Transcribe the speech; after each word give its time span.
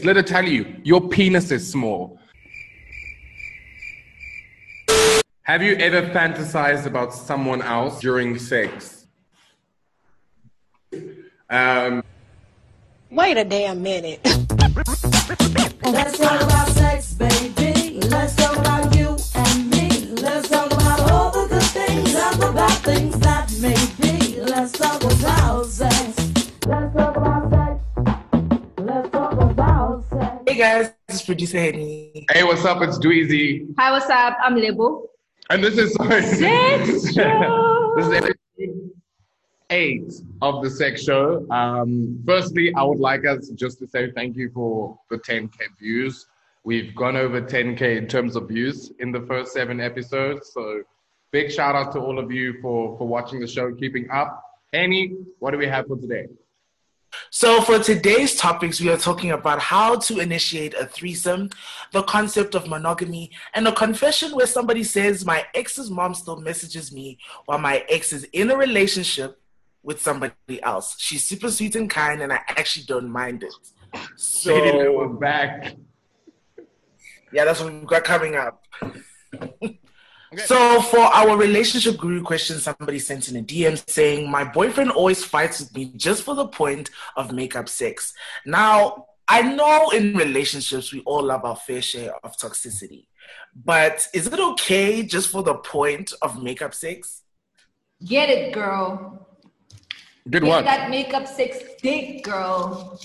Let 0.00 0.16
her 0.16 0.22
tell 0.22 0.48
you, 0.48 0.76
your 0.82 1.06
penis 1.08 1.50
is 1.50 1.70
small. 1.70 2.18
Have 5.42 5.62
you 5.62 5.74
ever 5.74 6.02
fantasized 6.14 6.86
about 6.86 7.12
someone 7.12 7.60
else 7.60 8.00
during 8.00 8.38
sex? 8.38 9.06
Um, 11.50 12.02
Wait 13.10 13.36
a 13.36 13.44
damn 13.44 13.82
minute. 13.82 14.20
Let's 15.84 16.18
talk 16.18 16.40
about 16.40 16.68
sex, 16.68 17.12
baby. 17.12 18.00
Let's 18.08 18.34
talk 18.34 18.56
about 18.56 18.96
you 18.96 19.16
and 19.34 19.70
me. 19.70 20.14
Let's 20.22 20.48
talk 20.48 20.72
about 20.72 21.10
all 21.10 21.30
the 21.32 21.48
good 21.48 21.62
things 21.62 22.14
and 22.14 22.40
the 22.40 22.52
bad 22.52 22.78
things 22.78 23.18
that 23.18 23.52
may 23.60 23.76
be. 24.00 24.40
Let's 24.40 24.72
talk 24.72 25.01
guys, 30.62 30.92
this 31.08 31.16
is 31.16 31.22
producer 31.22 31.58
Henny. 31.58 32.24
hey, 32.30 32.44
what's 32.44 32.64
up? 32.64 32.80
It's 32.82 32.96
Dweezy. 32.96 33.66
Hi, 33.78 33.90
what's 33.90 34.08
up? 34.08 34.36
I'm 34.40 34.54
Lebo. 34.54 35.10
And 35.50 35.64
this 35.64 35.76
is 35.76 35.92
Sex 35.94 37.12
show. 37.14 37.92
this 37.96 38.06
is 38.06 38.12
episode 38.12 38.90
eight 39.70 40.12
of 40.40 40.62
the 40.62 40.70
sex 40.70 41.02
show. 41.02 41.50
Um, 41.50 42.22
firstly, 42.24 42.72
I 42.76 42.84
would 42.84 43.00
like 43.00 43.26
us 43.26 43.48
just 43.56 43.80
to 43.80 43.88
say 43.88 44.12
thank 44.12 44.36
you 44.36 44.52
for 44.54 44.96
the 45.10 45.18
10k 45.18 45.50
views. 45.80 46.28
We've 46.62 46.94
gone 46.94 47.16
over 47.16 47.42
10k 47.42 47.96
in 47.96 48.06
terms 48.06 48.36
of 48.36 48.46
views 48.46 48.92
in 49.00 49.10
the 49.10 49.22
first 49.22 49.52
seven 49.52 49.80
episodes. 49.80 50.52
So 50.54 50.82
big 51.32 51.50
shout 51.50 51.74
out 51.74 51.90
to 51.94 51.98
all 51.98 52.20
of 52.20 52.30
you 52.30 52.60
for 52.62 52.96
for 52.98 53.08
watching 53.08 53.40
the 53.40 53.48
show, 53.48 53.74
keeping 53.74 54.08
up. 54.12 54.40
Annie, 54.72 55.16
what 55.40 55.50
do 55.50 55.58
we 55.58 55.66
have 55.66 55.88
for 55.88 55.96
today? 55.96 56.28
So 57.30 57.60
for 57.62 57.78
today's 57.78 58.36
topics, 58.36 58.80
we 58.80 58.88
are 58.88 58.96
talking 58.96 59.32
about 59.32 59.58
how 59.58 59.96
to 59.96 60.18
initiate 60.18 60.74
a 60.74 60.86
threesome, 60.86 61.50
the 61.92 62.02
concept 62.02 62.54
of 62.54 62.68
monogamy, 62.68 63.30
and 63.54 63.66
a 63.68 63.72
confession 63.72 64.32
where 64.32 64.46
somebody 64.46 64.84
says, 64.84 65.24
my 65.24 65.44
ex's 65.54 65.90
mom 65.90 66.14
still 66.14 66.40
messages 66.40 66.92
me 66.92 67.18
while 67.46 67.58
my 67.58 67.84
ex 67.88 68.12
is 68.12 68.24
in 68.32 68.50
a 68.50 68.56
relationship 68.56 69.40
with 69.82 70.00
somebody 70.00 70.62
else. 70.62 70.96
She's 70.98 71.24
super 71.24 71.50
sweet 71.50 71.76
and 71.76 71.90
kind, 71.90 72.22
and 72.22 72.32
I 72.32 72.40
actually 72.48 72.86
don't 72.86 73.10
mind 73.10 73.42
it. 73.42 73.54
So 74.16 74.54
is 74.56 75.18
back. 75.18 75.74
yeah, 77.32 77.44
that's 77.44 77.60
what 77.60 77.72
we've 77.72 77.86
got 77.86 78.04
coming 78.04 78.36
up. 78.36 78.64
So 80.38 80.80
for 80.82 81.00
our 81.00 81.36
relationship 81.36 81.98
guru 81.98 82.22
question, 82.22 82.58
somebody 82.58 82.98
sent 82.98 83.28
in 83.28 83.36
a 83.36 83.42
DM 83.42 83.76
saying, 83.88 84.30
"My 84.30 84.44
boyfriend 84.44 84.90
always 84.90 85.22
fights 85.24 85.60
with 85.60 85.74
me 85.74 85.92
just 85.96 86.22
for 86.22 86.34
the 86.34 86.48
point 86.48 86.90
of 87.16 87.32
makeup 87.32 87.68
sex." 87.68 88.14
Now 88.46 89.06
I 89.28 89.42
know 89.42 89.90
in 89.90 90.14
relationships 90.16 90.92
we 90.92 91.00
all 91.00 91.22
love 91.22 91.44
our 91.44 91.56
fair 91.56 91.82
share 91.82 92.14
of 92.24 92.36
toxicity, 92.36 93.06
but 93.54 94.08
is 94.14 94.26
it 94.26 94.40
okay 94.40 95.02
just 95.02 95.30
for 95.30 95.42
the 95.42 95.54
point 95.54 96.12
of 96.22 96.42
makeup 96.42 96.74
sex? 96.74 97.22
Get 98.04 98.28
it, 98.30 98.52
girl. 98.52 99.26
Good 100.28 100.42
Get 100.42 100.48
one. 100.48 100.64
that 100.64 100.90
makeup 100.90 101.26
sex 101.26 101.58
dick, 101.80 102.24
girl. 102.24 102.98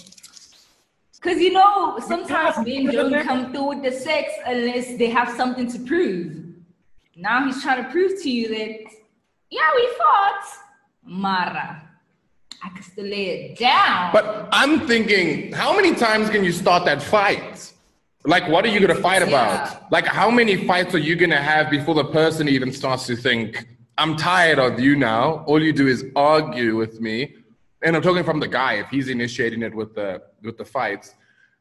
Because 1.15 1.39
you 1.41 1.51
know, 1.51 1.99
sometimes 1.99 2.65
men 2.65 2.85
don't 2.85 3.23
come 3.23 3.51
through 3.51 3.67
with 3.67 3.83
the 3.83 3.91
sex 3.91 4.31
unless 4.45 4.97
they 4.97 5.09
have 5.09 5.29
something 5.35 5.69
to 5.71 5.79
prove. 5.79 6.46
Now 7.19 7.43
he's 7.45 7.63
trying 7.63 7.83
to 7.83 7.89
prove 7.89 8.21
to 8.21 8.29
you 8.29 8.47
that, 8.49 8.91
yeah, 9.49 9.69
we 9.75 9.87
fought. 9.97 10.43
Mara. 11.03 11.81
I 12.63 12.69
can 12.69 12.83
still 12.83 13.05
lay 13.05 13.25
it 13.29 13.57
down. 13.57 14.11
But 14.13 14.47
I'm 14.51 14.87
thinking, 14.87 15.51
how 15.51 15.75
many 15.75 15.95
times 15.95 16.29
can 16.29 16.43
you 16.43 16.51
start 16.51 16.85
that 16.85 17.01
fight? 17.01 17.73
Like, 18.23 18.47
what 18.47 18.65
are 18.65 18.67
you 18.67 18.79
gonna 18.79 19.01
fight 19.01 19.23
about? 19.23 19.71
Yeah. 19.71 19.79
Like, 19.89 20.05
how 20.05 20.29
many 20.29 20.67
fights 20.67 20.93
are 20.93 20.99
you 20.99 21.15
gonna 21.15 21.41
have 21.41 21.71
before 21.71 21.95
the 21.95 22.05
person 22.05 22.47
even 22.47 22.71
starts 22.71 23.07
to 23.07 23.15
think, 23.15 23.65
I'm 23.97 24.15
tired 24.15 24.59
of 24.59 24.79
you 24.79 24.95
now. 24.95 25.43
All 25.47 25.61
you 25.61 25.73
do 25.73 25.87
is 25.87 26.05
argue 26.15 26.75
with 26.75 27.01
me. 27.01 27.35
And 27.81 27.95
I'm 27.95 28.01
talking 28.03 28.23
from 28.23 28.39
the 28.39 28.47
guy, 28.47 28.73
if 28.73 28.89
he's 28.89 29.07
initiating 29.07 29.63
it 29.63 29.73
with 29.73 29.95
the 29.95 30.21
with 30.43 30.57
the 30.57 30.65
fights, 30.65 31.15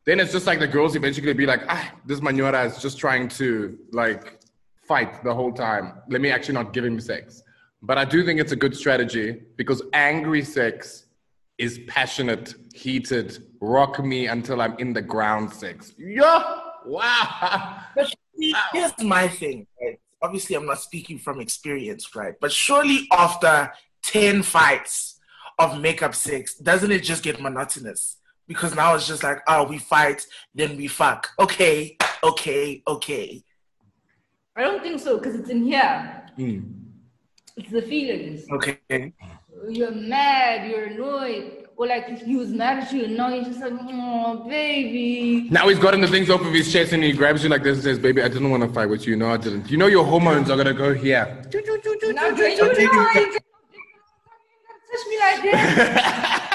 then 0.05 0.21
it's 0.21 0.33
just 0.33 0.47
like 0.47 0.59
the 0.59 0.69
girls 0.69 0.97
eventually 0.97 1.33
be 1.33 1.47
like, 1.47 1.63
ah, 1.69 1.95
this 2.05 2.21
manora 2.21 2.67
is 2.67 2.79
just 2.79 2.99
trying 2.99 3.29
to 3.29 3.79
like 3.93 4.41
fight 4.87 5.23
the 5.25 5.35
whole 5.35 5.53
time. 5.53 5.95
Let 6.09 6.21
me 6.21 6.31
actually 6.31 6.55
not 6.55 6.73
give 6.73 6.85
him 6.85 7.01
sex. 7.01 7.43
But 7.83 7.99
I 7.99 8.05
do 8.05 8.25
think 8.25 8.41
it's 8.41 8.53
a 8.53 8.57
good 8.57 8.77
strategy 8.77 9.43
because 9.57 9.83
angry 9.93 10.43
sex 10.43 11.07
is 11.59 11.81
passionate, 11.87 12.55
heated, 12.75 13.39
rock 13.61 14.05
me 14.05 14.27
until 14.27 14.61
I'm 14.61 14.77
in 14.79 14.93
the 14.93 15.03
ground 15.03 15.53
sex. 15.53 15.93
Yeah. 15.99 16.61
Wow. 16.85 17.81
But 17.95 18.15
here's 18.73 18.93
my 19.03 19.29
thing. 19.29 19.67
Right? 19.81 19.99
Obviously, 20.23 20.57
I'm 20.57 20.67
not 20.67 20.81
speaking 20.81 21.19
from 21.19 21.41
experience, 21.41 22.15
right? 22.15 22.35
But 22.41 22.53
surely 22.53 23.07
after 23.13 23.73
ten 24.03 24.43
fights 24.43 25.19
of 25.59 25.81
makeup 25.81 26.15
sex, 26.15 26.55
doesn't 26.55 26.91
it 26.93 27.03
just 27.03 27.23
get 27.23 27.41
monotonous? 27.41 28.19
Because 28.47 28.75
now 28.75 28.95
it's 28.95 29.09
just 29.09 29.25
like, 29.25 29.39
oh, 29.49 29.65
we 29.65 29.79
fight, 29.79 30.25
then 30.55 30.77
we 30.77 30.87
fuck. 30.87 31.31
Okay, 31.39 31.97
okay, 32.23 32.83
okay. 32.87 33.43
I 34.57 34.63
don't 34.63 34.83
think 34.83 35.01
so, 35.01 35.19
because 35.19 35.35
it's 35.35 35.51
in 35.51 35.65
here. 35.65 36.23
Hmm. 36.37 36.61
It's 37.57 37.71
the 37.71 37.83
feelings. 37.83 38.47
Okay. 38.51 39.13
You're 39.69 39.91
mad, 39.91 40.71
you're 40.71 40.85
annoyed. 40.85 41.67
Or 41.77 41.87
like 41.87 42.09
if 42.09 42.23
he 42.23 42.37
was 42.37 42.49
mad 42.51 42.83
at 42.83 42.93
you 42.93 43.05
and 43.05 43.17
now 43.17 43.29
you're 43.29 43.45
just 43.45 43.61
like, 43.61 43.73
oh, 43.75 44.45
baby. 44.49 45.49
Now 45.51 45.69
he's 45.69 45.79
gotten 45.79 46.01
the 46.01 46.09
things 46.09 46.31
off 46.31 46.41
of 46.41 46.53
his 46.53 46.73
chest 46.73 46.93
and 46.95 47.03
he 47.05 47.13
grabs 47.13 47.43
you 47.43 47.51
like 47.51 47.63
this 47.63 47.75
and 47.75 47.85
says, 47.85 47.99
Baby, 47.99 48.23
I 48.23 48.29
didn't 48.29 48.51
want 48.51 48.63
to 48.63 48.69
fight 48.71 48.89
with 48.89 49.07
you. 49.07 49.15
No, 49.15 49.31
I 49.31 49.37
didn't. 49.37 49.71
You 49.71 49.77
know 49.77 49.87
your 49.87 50.05
hormones 50.05 50.49
are 50.49 50.57
gonna 50.57 50.73
go 50.73 50.95
here. 50.95 51.27
Now, 51.27 51.51
do 51.51 51.59
you 51.59 52.63
know 52.63 52.71
you 52.71 53.33
touch 54.91 55.07
me 55.07 55.19
like 55.19 55.43
that? 55.53 56.43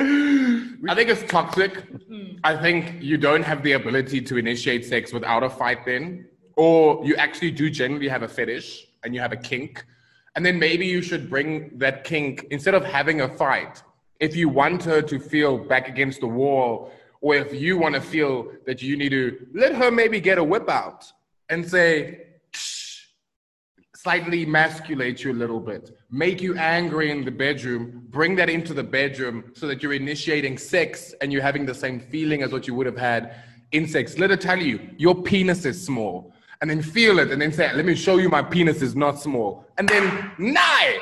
I 0.88 0.94
think 0.94 1.10
it's 1.10 1.30
toxic. 1.30 1.74
Mm-hmm. 1.74 2.38
I 2.42 2.56
think 2.56 3.02
you 3.02 3.18
don't 3.18 3.42
have 3.42 3.62
the 3.62 3.72
ability 3.72 4.22
to 4.22 4.38
initiate 4.38 4.84
sex 4.84 5.12
without 5.12 5.42
a 5.42 5.50
fight 5.50 5.84
then. 5.84 6.26
Or 6.56 7.04
you 7.04 7.16
actually 7.16 7.50
do 7.50 7.68
generally 7.68 8.08
have 8.08 8.22
a 8.22 8.28
fetish 8.28 8.86
and 9.04 9.14
you 9.14 9.20
have 9.20 9.32
a 9.32 9.36
kink. 9.36 9.84
And 10.36 10.46
then 10.46 10.58
maybe 10.58 10.86
you 10.86 11.02
should 11.02 11.28
bring 11.28 11.76
that 11.78 12.04
kink 12.04 12.46
instead 12.50 12.74
of 12.74 12.84
having 12.84 13.20
a 13.20 13.28
fight. 13.28 13.82
If 14.20 14.34
you 14.36 14.48
want 14.48 14.82
her 14.84 15.02
to 15.02 15.18
feel 15.18 15.58
back 15.58 15.88
against 15.88 16.20
the 16.20 16.26
wall, 16.26 16.92
or 17.20 17.34
if 17.34 17.52
you 17.52 17.76
want 17.76 17.94
to 17.94 18.00
feel 18.00 18.50
that 18.64 18.80
you 18.80 18.96
need 18.96 19.10
to 19.10 19.46
let 19.52 19.74
her 19.74 19.90
maybe 19.90 20.20
get 20.20 20.38
a 20.38 20.44
whip 20.44 20.68
out 20.70 21.04
and 21.50 21.68
say, 21.68 22.22
slightly 23.94 24.44
emasculate 24.44 25.22
you 25.24 25.32
a 25.32 25.38
little 25.42 25.60
bit, 25.60 25.90
make 26.10 26.40
you 26.40 26.56
angry 26.56 27.10
in 27.10 27.24
the 27.24 27.30
bedroom, 27.30 28.06
bring 28.10 28.34
that 28.36 28.50
into 28.50 28.74
the 28.74 28.82
bedroom 28.82 29.52
so 29.54 29.66
that 29.66 29.82
you're 29.82 29.92
initiating 29.92 30.58
sex 30.58 31.14
and 31.20 31.32
you're 31.32 31.42
having 31.42 31.64
the 31.64 31.74
same 31.74 32.00
feeling 32.00 32.42
as 32.42 32.52
what 32.52 32.66
you 32.66 32.74
would 32.74 32.86
have 32.86 32.98
had 32.98 33.36
in 33.72 33.86
sex. 33.86 34.18
Let 34.18 34.30
her 34.30 34.36
tell 34.36 34.58
you, 34.58 34.80
your 34.96 35.22
penis 35.22 35.64
is 35.64 35.82
small. 35.82 36.32
And 36.60 36.68
then 36.68 36.82
feel 36.82 37.20
it 37.20 37.30
and 37.30 37.40
then 37.40 37.52
say, 37.52 37.72
let 37.72 37.86
me 37.86 37.94
show 37.94 38.18
you 38.18 38.28
my 38.28 38.42
penis 38.42 38.82
is 38.82 38.94
not 38.94 39.18
small. 39.18 39.64
And 39.78 39.88
then, 39.88 40.30
nigh! 40.38 40.98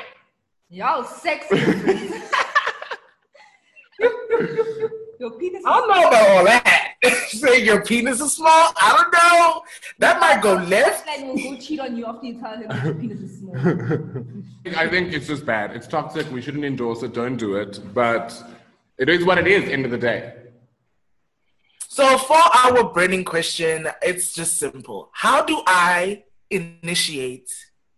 Y'all 0.69 1.03
sexy. 1.03 1.57
Your 5.19 5.31
penis 5.31 5.63
I 5.65 5.79
don't 5.79 5.89
know 5.89 6.07
about 6.07 6.29
all 6.29 6.45
that. 6.45 6.93
Saying 7.27 7.65
your 7.65 7.83
penis 7.83 8.21
is 8.21 8.33
small, 8.33 8.71
I 8.77 8.95
don't 8.95 9.11
know. 9.11 9.61
That 9.99 10.19
might 10.21 10.41
go 10.41 10.53
left. 10.53 11.05
Like 11.05 11.25
will 11.25 11.35
go 11.35 11.57
cheat 11.57 11.79
on 11.81 11.97
you 11.97 12.05
after 12.05 12.25
you 12.25 12.39
tell 12.39 12.57
him 12.57 12.69
that 12.69 12.85
your 12.85 12.95
penis 12.95 13.19
is 13.19 13.39
small. 13.39 13.57
I 14.77 14.87
think 14.87 15.13
it's 15.13 15.27
just 15.27 15.45
bad. 15.45 15.75
It's 15.75 15.87
toxic. 15.87 16.31
We 16.31 16.41
shouldn't 16.41 16.63
endorse 16.63 17.03
it. 17.03 17.13
Don't 17.13 17.35
do 17.35 17.55
it. 17.55 17.79
But 17.93 18.41
it 18.97 19.09
is 19.09 19.25
what 19.25 19.37
it 19.37 19.47
is, 19.47 19.69
end 19.69 19.83
of 19.83 19.91
the 19.91 19.97
day. 19.97 20.35
So 21.89 22.17
for 22.17 22.37
our 22.37 22.93
burning 22.93 23.25
question, 23.25 23.89
it's 24.01 24.31
just 24.33 24.57
simple. 24.57 25.09
How 25.11 25.43
do 25.43 25.61
I 25.67 26.23
initiate 26.49 27.51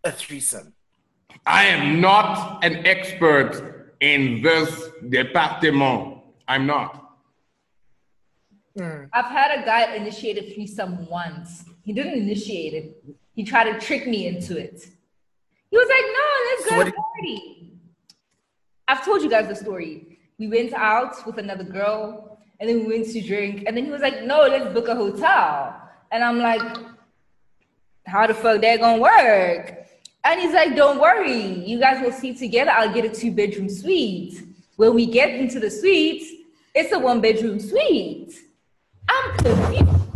a 0.03 0.11
threesome? 0.11 0.73
I 1.45 1.65
am 1.65 2.01
not 2.01 2.63
an 2.65 2.85
expert 2.87 3.93
in 3.99 4.41
this 4.41 4.89
department. 5.09 6.17
I'm 6.47 6.65
not. 6.65 6.97
I've 8.79 9.25
had 9.25 9.59
a 9.59 9.65
guy 9.65 9.95
initiate 9.95 10.37
a 10.37 10.53
threesome 10.53 11.07
once. 11.07 11.65
He 11.83 11.93
didn't 11.93 12.13
initiate 12.13 12.73
it. 12.73 13.03
He 13.33 13.43
tried 13.43 13.71
to 13.71 13.79
trick 13.85 14.07
me 14.07 14.27
into 14.27 14.57
it. 14.57 14.87
He 15.69 15.77
was 15.77 15.87
like, 15.95 16.05
"No, 16.19 16.25
let's 16.47 16.63
go 16.69 16.77
what 16.77 16.85
to 16.87 16.93
party." 16.93 17.71
I've 18.87 19.03
told 19.05 19.21
you 19.23 19.29
guys 19.29 19.47
the 19.47 19.55
story. 19.55 20.19
We 20.37 20.47
went 20.47 20.73
out 20.73 21.25
with 21.25 21.37
another 21.37 21.63
girl, 21.63 22.37
and 22.59 22.69
then 22.69 22.79
we 22.81 22.87
went 22.87 23.07
to 23.13 23.21
drink, 23.21 23.63
and 23.65 23.75
then 23.75 23.85
he 23.85 23.91
was 23.91 24.01
like, 24.01 24.23
"No, 24.23 24.41
let's 24.41 24.73
book 24.73 24.87
a 24.87 24.95
hotel." 24.95 25.75
And 26.11 26.23
I'm 26.23 26.39
like, 26.39 26.77
"How 28.05 28.27
the 28.27 28.33
fuck 28.33 28.61
that 28.61 28.79
gonna 28.79 29.01
work?" 29.01 29.87
And 30.23 30.39
he's 30.41 30.53
like, 30.53 30.75
"Don't 30.75 30.99
worry, 30.99 31.41
you 31.69 31.79
guys 31.79 32.03
will 32.03 32.11
sleep 32.11 32.37
together. 32.37 32.71
I'll 32.71 32.93
get 32.93 33.05
a 33.05 33.09
two 33.09 33.31
bedroom 33.31 33.69
suite. 33.69 34.43
When 34.75 34.93
we 34.93 35.05
get 35.05 35.29
into 35.31 35.59
the 35.59 35.71
suite, 35.71 36.23
It's 36.73 36.93
a 36.93 36.99
one 36.99 37.19
bedroom 37.19 37.59
suite. 37.59 38.33
I'm 39.09 39.37
confused. 39.37 40.10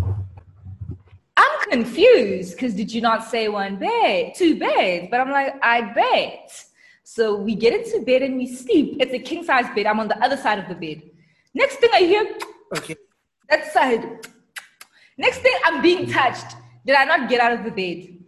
Confused 1.69 2.55
because 2.55 2.73
did 2.75 2.93
you 2.93 3.01
not 3.01 3.23
say 3.23 3.47
one 3.47 3.77
bed, 3.77 4.33
two 4.35 4.59
beds? 4.59 5.07
But 5.09 5.19
I'm 5.19 5.31
like, 5.31 5.55
I 5.63 5.81
bet. 5.81 6.51
So 7.03 7.35
we 7.35 7.55
get 7.55 7.73
into 7.73 8.05
bed 8.05 8.21
and 8.21 8.37
we 8.37 8.47
sleep. 8.47 8.97
It's 8.99 9.13
a 9.13 9.19
king 9.19 9.43
size 9.43 9.65
bed. 9.75 9.85
I'm 9.85 9.99
on 9.99 10.07
the 10.07 10.23
other 10.23 10.37
side 10.37 10.59
of 10.59 10.67
the 10.67 10.75
bed. 10.75 11.01
Next 11.53 11.77
thing 11.77 11.89
I 11.93 11.99
hear, 11.99 12.37
Okay. 12.77 12.95
that 13.49 13.71
side. 13.73 14.27
Next 15.17 15.39
thing 15.39 15.53
I'm 15.65 15.81
being 15.81 16.05
mm. 16.05 16.13
touched. 16.13 16.55
Did 16.85 16.95
I 16.95 17.05
not 17.05 17.29
get 17.29 17.41
out 17.41 17.53
of 17.53 17.63
the 17.63 17.71
bed? 17.71 18.19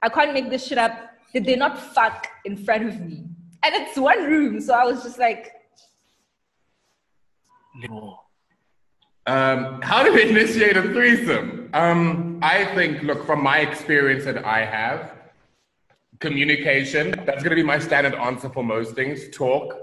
I 0.00 0.08
can't 0.08 0.32
make 0.32 0.48
this 0.48 0.66
shit 0.66 0.78
up. 0.78 0.92
Did 1.34 1.44
they 1.44 1.56
not 1.56 1.78
fuck 1.78 2.28
in 2.44 2.56
front 2.56 2.88
of 2.88 3.00
me? 3.00 3.26
And 3.62 3.74
it's 3.74 3.98
one 3.98 4.24
room, 4.24 4.60
so 4.60 4.74
I 4.74 4.84
was 4.84 5.02
just 5.02 5.18
like, 5.18 5.52
No. 7.74 8.20
Um, 9.26 9.80
how 9.82 10.02
do 10.02 10.12
we 10.12 10.22
initiate 10.30 10.76
a 10.76 10.82
threesome? 10.82 11.70
Um, 11.72 12.38
I 12.42 12.64
think, 12.74 13.02
look, 13.02 13.26
from 13.26 13.42
my 13.42 13.58
experience 13.58 14.24
that 14.24 14.44
I 14.44 14.64
have, 14.64 15.12
communication, 16.18 17.10
that's 17.24 17.42
going 17.42 17.50
to 17.50 17.56
be 17.56 17.62
my 17.62 17.78
standard 17.78 18.14
answer 18.14 18.48
for 18.48 18.62
most 18.64 18.94
things. 18.94 19.28
Talk, 19.30 19.74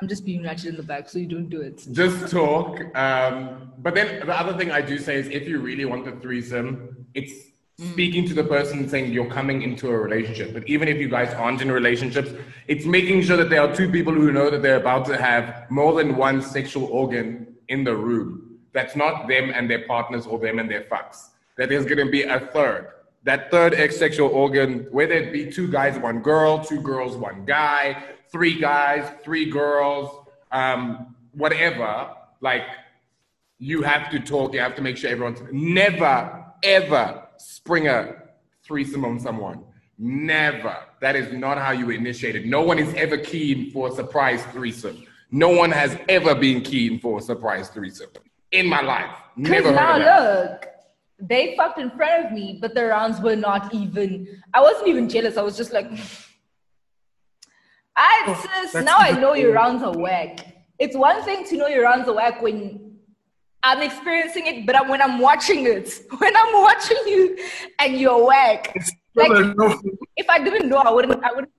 I'm 0.00 0.08
just 0.08 0.24
being 0.24 0.42
ratchet 0.42 0.66
in 0.66 0.76
the 0.76 0.82
back, 0.82 1.08
so 1.08 1.18
you 1.18 1.26
don't 1.26 1.48
do 1.48 1.60
it. 1.60 1.84
just 1.90 2.30
talk. 2.30 2.80
Um, 2.96 3.72
but 3.78 3.94
then 3.94 4.24
the 4.24 4.38
other 4.38 4.56
thing 4.56 4.70
I 4.70 4.80
do 4.80 4.98
say 4.98 5.16
is 5.16 5.26
if 5.28 5.48
you 5.48 5.58
really 5.58 5.84
want 5.84 6.04
the 6.04 6.12
threesome, 6.12 7.06
it's 7.14 7.32
speaking 7.78 8.26
to 8.28 8.34
the 8.34 8.44
person 8.44 8.80
and 8.80 8.90
saying 8.90 9.12
you're 9.12 9.30
coming 9.30 9.62
into 9.62 9.88
a 9.90 9.98
relationship. 9.98 10.52
But 10.54 10.68
even 10.68 10.86
if 10.86 10.98
you 10.98 11.08
guys 11.08 11.34
aren't 11.34 11.60
in 11.60 11.72
relationships, 11.72 12.30
it's 12.68 12.86
making 12.86 13.22
sure 13.22 13.36
that 13.36 13.50
there 13.50 13.62
are 13.62 13.74
two 13.74 13.90
people 13.90 14.12
who 14.12 14.30
know 14.30 14.48
that 14.48 14.62
they're 14.62 14.76
about 14.76 15.06
to 15.06 15.16
have 15.16 15.68
more 15.70 15.94
than 15.94 16.16
one 16.16 16.40
sexual 16.40 16.84
organ 16.84 17.53
in 17.68 17.84
the 17.84 17.96
room. 17.96 18.58
That's 18.72 18.96
not 18.96 19.28
them 19.28 19.50
and 19.54 19.70
their 19.70 19.86
partners 19.86 20.26
or 20.26 20.38
them 20.38 20.58
and 20.58 20.70
their 20.70 20.82
fucks. 20.82 21.30
That 21.56 21.68
there's 21.68 21.84
going 21.84 22.04
to 22.04 22.10
be 22.10 22.22
a 22.22 22.40
third. 22.40 22.88
That 23.22 23.50
third 23.50 23.74
ex 23.74 23.96
sexual 23.96 24.28
organ, 24.28 24.86
whether 24.90 25.14
it 25.14 25.32
be 25.32 25.50
two 25.50 25.70
guys, 25.70 25.98
one 25.98 26.20
girl, 26.20 26.62
two 26.62 26.80
girls, 26.80 27.16
one 27.16 27.44
guy, 27.44 28.02
three 28.30 28.60
guys, 28.60 29.10
three 29.22 29.48
girls, 29.48 30.26
um, 30.52 31.14
whatever, 31.32 32.10
like 32.40 32.64
you 33.58 33.82
have 33.82 34.10
to 34.10 34.20
talk, 34.20 34.52
you 34.52 34.60
have 34.60 34.74
to 34.74 34.82
make 34.82 34.96
sure 34.96 35.10
everyone's 35.10 35.40
never, 35.52 36.44
ever 36.62 37.28
spring 37.38 37.88
a 37.88 38.16
threesome 38.62 39.04
on 39.04 39.18
someone. 39.20 39.64
Never. 39.98 40.76
That 41.00 41.16
is 41.16 41.32
not 41.32 41.58
how 41.58 41.70
you 41.70 41.90
initiate 41.90 42.34
it. 42.36 42.46
No 42.46 42.62
one 42.62 42.78
is 42.78 42.92
ever 42.94 43.16
keen 43.16 43.70
for 43.70 43.88
a 43.88 43.92
surprise 43.92 44.42
threesome. 44.46 45.06
No 45.30 45.48
one 45.48 45.70
has 45.70 45.96
ever 46.08 46.34
been 46.34 46.60
keen 46.62 47.00
for 47.00 47.18
a 47.18 47.22
surprise 47.22 47.68
threesome 47.68 48.10
in 48.52 48.66
my 48.66 48.80
life. 48.82 49.10
Never 49.36 49.70
Because 49.70 49.78
heard 49.78 49.98
now 49.98 50.16
of 50.26 50.50
look, 50.50 50.66
they 51.18 51.56
fucked 51.56 51.78
in 51.78 51.90
front 51.90 52.26
of 52.26 52.32
me, 52.32 52.58
but 52.60 52.74
the 52.74 52.86
rounds 52.86 53.20
were 53.20 53.36
not 53.36 53.72
even. 53.74 54.40
I 54.52 54.60
wasn't 54.60 54.88
even 54.88 55.08
jealous. 55.08 55.36
I 55.36 55.42
was 55.42 55.56
just 55.56 55.72
like, 55.72 55.88
I 57.96 58.24
Oh, 58.26 58.46
sis, 58.70 58.84
now 58.84 58.96
I 58.98 59.12
know 59.12 59.34
your 59.34 59.48
cool. 59.48 59.54
rounds 59.62 59.82
are 59.82 59.96
whack. 59.96 60.46
It's 60.78 60.96
one 60.96 61.22
thing 61.22 61.44
to 61.46 61.56
know 61.56 61.68
your 61.68 61.84
rounds 61.84 62.08
are 62.08 62.14
whack 62.14 62.42
when 62.42 62.96
I'm 63.62 63.80
experiencing 63.82 64.46
it, 64.46 64.66
but 64.66 64.76
I'm, 64.76 64.88
when 64.88 65.00
I'm 65.00 65.18
watching 65.20 65.66
it, 65.66 66.00
when 66.18 66.36
I'm 66.36 66.52
watching 66.62 66.96
you 67.06 67.38
and 67.78 67.96
you're 67.96 68.26
whack. 68.26 68.74
Like 69.14 69.30
if 70.16 70.28
I 70.28 70.38
didn't 70.42 70.68
know, 70.68 70.78
I 70.78 70.90
wouldn't. 70.90 71.22
I 71.24 71.30
wouldn't. 71.32 71.52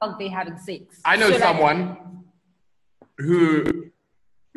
Thought 0.00 0.18
they 0.18 0.28
having 0.28 0.56
sex. 0.56 1.00
I 1.04 1.16
know 1.16 1.26
So, 1.26 1.32
like, 1.34 1.42
someone 1.42 2.19
who 3.20 3.90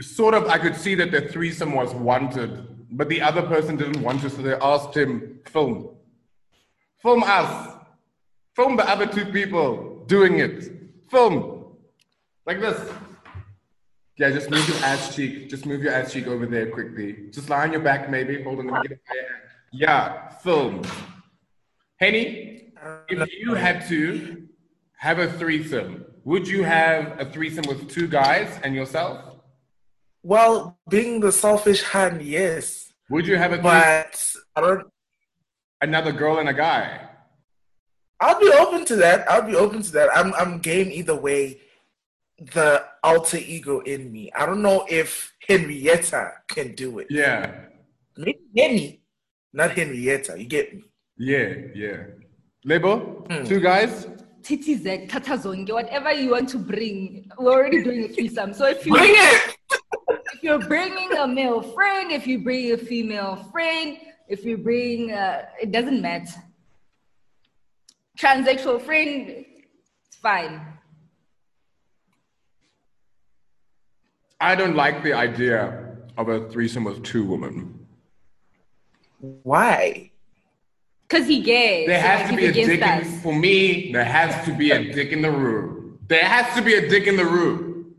sort 0.01 0.33
of 0.33 0.48
I 0.48 0.57
could 0.57 0.75
see 0.75 0.95
that 0.95 1.12
the 1.12 1.21
threesome 1.21 1.74
was 1.74 1.94
wanted, 1.94 2.88
but 2.92 3.10
the 3.10 3.21
other 3.21 3.42
person 3.44 3.75
didn't 3.75 4.01
want 4.01 4.21
to, 4.21 4.30
so 4.30 4.42
they 4.42 4.54
asked 4.54 4.95
him, 4.95 5.39
film. 5.45 5.89
Film 7.01 7.24
us. 7.24 7.75
Film 8.56 8.77
the 8.77 8.88
other 8.89 9.06
two 9.06 9.25
people 9.25 10.04
doing 10.07 10.39
it. 10.39 10.71
Film. 11.10 11.65
Like 12.45 12.60
this. 12.60 12.80
Yeah, 14.18 14.30
just 14.30 14.50
move 14.50 14.68
your 14.68 14.77
ass 14.77 15.15
cheek. 15.15 15.50
Just 15.50 15.65
move 15.65 15.81
your 15.81 15.92
ass 15.92 16.13
cheek 16.13 16.27
over 16.27 16.45
there 16.45 16.69
quickly. 16.69 17.30
Just 17.31 17.50
lie 17.50 17.63
on 17.63 17.71
your 17.71 17.81
back, 17.81 18.10
maybe. 18.10 18.44
Hold 18.44 18.60
on. 18.60 18.83
Yeah, 19.71 20.30
film. 20.30 20.83
Henny, 21.98 22.74
if 23.10 23.33
you 23.33 23.56
had 23.56 23.88
to 23.88 24.48
have 24.98 25.19
a 25.19 25.31
threesome, 25.31 26.06
would 26.24 26.48
you 26.48 26.64
have 26.64 27.20
a 27.20 27.25
threesome 27.25 27.66
with 27.68 27.90
two 27.90 28.08
guys 28.08 28.60
and 28.64 28.75
yourself? 28.75 29.36
Well, 30.24 30.78
being 30.90 31.20
the 31.20 31.31
selfish 31.31 31.84
hand, 31.84 32.22
yes. 32.22 32.92
Would 33.10 33.28
you 33.28 33.38
have 33.38 33.52
a 33.52 33.56
threesome 33.58 33.72
But 33.72 34.36
I 34.56 34.62
don't 34.62 34.88
another 35.81 36.12
girl 36.12 36.40
and 36.40 36.48
a 36.50 36.54
guy? 36.54 37.10
I'll 38.20 38.40
be 38.40 38.52
open 38.58 38.86
to 38.86 38.96
that. 38.98 39.30
I'll 39.30 39.42
be 39.46 39.56
open 39.56 39.81
to 39.81 39.92
that. 39.94 40.10
I'm 40.16 40.34
I'm 40.36 40.60
game 40.60 40.90
either 40.92 41.16
way. 41.16 41.60
The 42.54 42.84
alter 43.04 43.38
ego 43.38 43.80
in 43.81 44.12
me. 44.12 44.31
I 44.36 44.46
don't 44.46 44.62
know 44.62 44.86
if 44.90 45.34
Henrietta 45.48 46.31
can 46.48 46.74
do 46.75 47.00
it. 47.00 47.08
Yeah, 47.10 47.52
Maybe 48.18 48.40
Henny, 48.58 49.02
not 49.54 49.72
Henrietta. 49.72 50.38
You 50.40 50.46
get 50.46 50.74
me? 50.74 50.84
yeah, 51.18 51.54
yeah. 51.75 51.98
Lebo, 52.66 53.25
Hmm. 53.30 53.44
two 53.44 53.60
guys? 53.60 54.08
Titi 54.44 54.75
Zek, 54.75 55.10
Tata 55.10 55.38
Zonge, 55.38 55.72
whatever 55.72 56.12
you 56.12 56.31
want 56.31 56.50
to 56.50 56.57
bring, 56.57 57.31
we're 57.40 57.51
already 57.51 57.81
doing 57.81 58.04
a 58.04 58.07
threesome. 58.10 58.54
So 58.54 58.66
if 58.68 58.86
you 58.86 58.92
Bring 58.94 59.13
it. 59.16 59.56
if 60.34 60.44
you're 60.44 60.60
bringing 60.60 61.13
a 61.13 61.28
male 61.28 61.62
friend, 61.62 62.12
if 62.12 62.28
you 62.28 62.44
bring 62.44 62.74
a 62.74 62.78
female 62.78 63.48
friend, 63.51 63.98
if 64.28 64.44
you 64.44 64.57
bring, 64.57 65.12
uh, 65.12 65.45
it 65.62 65.72
doesn't 65.72 66.01
matter. 66.01 66.44
Transsexual 68.18 68.81
friend, 68.81 69.45
it's 70.06 70.18
fine. 70.22 70.62
I 74.42 74.56
don't 74.56 74.75
like 74.75 75.04
the 75.04 75.13
idea 75.13 75.96
of 76.18 76.28
a 76.28 76.50
threesome 76.50 76.84
with 76.84 77.01
two 77.04 77.24
women. 77.24 77.88
Why? 79.19 80.12
Cause 81.13 81.27
he 81.27 81.42
gay. 81.42 81.86
There 81.86 82.01
so 82.01 82.07
has 82.07 82.21
like 82.21 82.30
to 82.31 82.36
be 82.38 82.45
a 82.48 82.51
dick 82.51 82.81
against 82.81 83.07
in, 83.07 83.13
us. 83.13 83.21
for 83.21 83.36
me, 83.36 83.92
there 83.92 84.04
has 84.04 84.45
to 84.45 84.51
be 84.51 84.71
a 84.71 84.92
dick 84.92 85.12
in 85.12 85.21
the 85.21 85.30
room. 85.30 86.00
There 86.07 86.24
has 86.24 86.56
to 86.56 86.62
be 86.63 86.74
a 86.74 86.89
dick 86.89 87.06
in 87.06 87.18
the 87.18 87.25
room. 87.25 87.94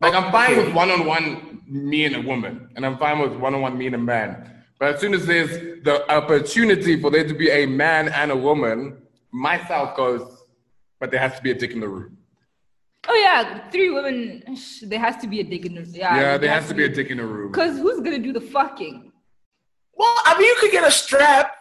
Like 0.00 0.12
I'm 0.12 0.32
fine 0.32 0.56
with 0.56 0.74
one-on-one 0.74 1.62
me 1.68 2.04
and 2.04 2.16
a 2.16 2.20
woman, 2.20 2.68
and 2.74 2.84
I'm 2.84 2.98
fine 2.98 3.20
with 3.20 3.32
one-on-one 3.38 3.78
me 3.78 3.86
and 3.86 3.94
a 3.94 3.98
man. 3.98 4.64
But 4.80 4.94
as 4.94 5.00
soon 5.00 5.14
as 5.14 5.24
there's 5.24 5.50
the 5.84 6.10
opportunity 6.10 7.00
for 7.00 7.12
there 7.12 7.26
to 7.28 7.34
be 7.34 7.48
a 7.48 7.64
man 7.66 8.08
and 8.08 8.32
a 8.32 8.36
woman, 8.36 9.02
myself 9.30 9.96
goes, 9.96 10.22
but 10.98 11.12
there 11.12 11.20
has 11.20 11.36
to 11.36 11.42
be 11.42 11.52
a 11.52 11.54
dick 11.54 11.70
in 11.70 11.78
the 11.80 11.88
room. 11.88 12.16
Oh 13.06 13.14
yeah, 13.14 13.70
three 13.70 13.90
women. 13.90 14.56
sh- 14.56 14.82
There 14.82 14.98
has 14.98 15.16
to 15.18 15.28
be 15.28 15.38
a 15.38 15.44
dick 15.44 15.64
in 15.64 15.76
the 15.76 15.82
yeah. 15.82 16.16
Yeah, 16.16 16.38
there 16.38 16.50
has 16.50 16.66
to 16.68 16.74
be 16.74 16.84
a 16.84 16.88
dick 16.88 17.08
in 17.10 17.18
the 17.18 17.24
room. 17.24 17.52
Cause 17.52 17.76
who's 17.78 18.00
gonna 18.00 18.18
do 18.18 18.32
the 18.32 18.40
fucking? 18.40 19.12
Well, 19.94 20.16
I 20.24 20.36
mean, 20.36 20.46
you 20.48 20.56
could 20.58 20.72
get 20.72 20.84
a 20.86 20.90
strap. 20.90 21.54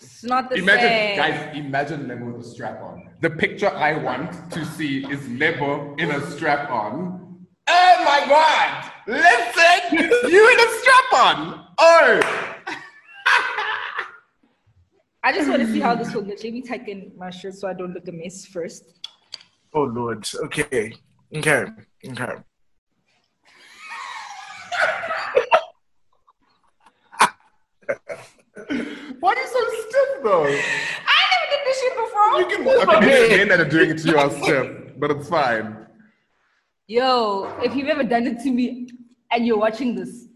It's 0.00 0.22
not 0.22 0.48
the 0.48 0.56
Imagine, 0.56 0.80
same. 0.80 1.16
guys, 1.16 1.56
imagine 1.56 2.06
Lebo 2.08 2.26
with 2.26 2.46
a 2.46 2.48
strap 2.48 2.80
on. 2.82 3.10
The 3.20 3.30
picture 3.30 3.68
I 3.68 3.94
want 3.96 4.50
to 4.52 4.64
see 4.64 5.04
is 5.10 5.28
Lebo 5.28 5.96
in 5.96 6.10
a 6.12 6.30
strap 6.30 6.70
on. 6.70 7.46
Oh 7.66 8.04
my 8.04 8.24
god! 8.28 8.92
Listen! 9.06 9.98
you 10.30 10.50
in 10.52 10.60
a 10.60 10.68
strap 10.80 11.12
on! 11.14 11.66
Oh! 11.78 12.20
I 15.24 15.32
just 15.32 15.48
want 15.48 15.62
to 15.62 15.72
see 15.72 15.80
how 15.80 15.96
this 15.96 16.14
will 16.14 16.22
look. 16.22 16.42
Let 16.42 16.52
me 16.52 16.62
tuck 16.62 16.86
in 16.86 17.12
my 17.18 17.30
shirt 17.30 17.54
so 17.54 17.68
I 17.68 17.74
don't 17.74 17.92
look 17.92 18.06
a 18.06 18.12
mess 18.12 18.46
first. 18.46 18.84
Oh 19.74 19.82
Lord. 19.82 20.26
Okay. 20.44 20.94
Okay. 21.34 21.66
Okay. 22.06 22.32
Why 29.20 29.32
are 29.32 29.36
you 29.36 29.46
so 29.46 29.60
stiff 29.88 30.22
though? 30.22 30.44
I 30.44 30.48
never 30.48 31.46
did 31.50 31.60
this 31.66 31.80
shit 31.80 31.94
before. 31.96 32.40
You 32.40 32.46
can 32.46 32.60
okay, 32.96 33.06
there's 33.06 33.30
men 33.38 33.48
that 33.48 33.60
are 33.60 33.68
doing 33.68 33.90
it 33.90 33.98
to 33.98 34.08
you 34.08 34.18
are 34.18 34.30
stiff, 34.30 34.98
but 34.98 35.10
it's 35.10 35.28
fine. 35.28 35.86
Yo, 36.86 37.52
if 37.62 37.74
you've 37.74 37.88
ever 37.88 38.04
done 38.04 38.26
it 38.26 38.40
to 38.40 38.50
me 38.50 38.88
and 39.30 39.46
you're 39.46 39.58
watching 39.58 39.94
this, 39.94 40.26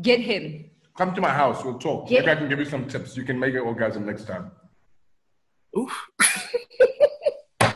get 0.00 0.20
him. 0.20 0.70
Come 0.96 1.14
to 1.14 1.20
my 1.20 1.30
house, 1.30 1.64
we'll 1.64 1.78
talk. 1.78 2.10
Yeah. 2.10 2.20
Maybe 2.20 2.32
I 2.32 2.34
can 2.36 2.48
give 2.48 2.58
you 2.58 2.64
some 2.64 2.86
tips. 2.86 3.16
You 3.16 3.24
can 3.24 3.38
make 3.38 3.54
an 3.54 3.60
orgasm 3.60 4.06
next 4.06 4.26
time. 4.26 4.50
Oof. 5.78 6.08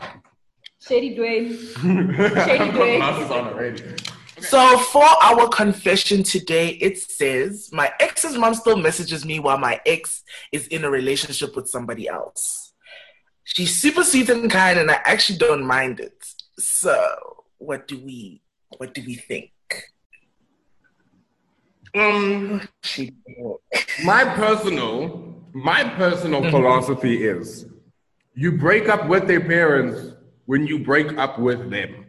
Shady 0.79 1.15
Dwayne. 1.15 1.57
I've 3.01 3.27
Dwayne. 3.27 4.14
Glasses 4.49 4.53
on 4.53 4.61
already. 4.61 4.83
So 4.83 4.91
for 4.91 5.05
our 5.23 5.47
confession 5.49 6.23
today, 6.23 6.69
it 6.69 6.97
says 6.99 7.69
my 7.71 7.91
ex's 7.99 8.37
mom 8.37 8.53
still 8.53 8.77
messages 8.77 9.25
me 9.25 9.39
while 9.39 9.57
my 9.57 9.79
ex 9.85 10.23
is 10.51 10.67
in 10.67 10.83
a 10.83 10.89
relationship 10.89 11.55
with 11.55 11.67
somebody 11.67 12.07
else. 12.07 12.73
She's 13.43 13.75
super 13.75 14.03
sweet 14.03 14.29
and 14.29 14.49
kind, 14.49 14.79
and 14.79 14.89
I 14.89 15.01
actually 15.05 15.37
don't 15.37 15.65
mind 15.65 15.99
it. 15.99 16.17
So 16.57 16.95
what 17.57 17.87
do 17.87 17.99
we 17.99 18.41
What 18.77 18.93
do 18.93 19.03
we 19.05 19.15
think? 19.15 19.51
Um, 21.95 22.61
my 24.03 24.25
personal, 24.25 25.35
my 25.53 25.83
personal 25.83 26.43
philosophy 26.51 27.23
is, 27.23 27.65
you 28.33 28.51
break 28.57 28.89
up 28.89 29.07
with 29.07 29.27
their 29.27 29.39
parents 29.39 30.13
when 30.45 30.67
you 30.67 30.79
break 30.79 31.17
up 31.17 31.39
with 31.39 31.69
them. 31.69 32.07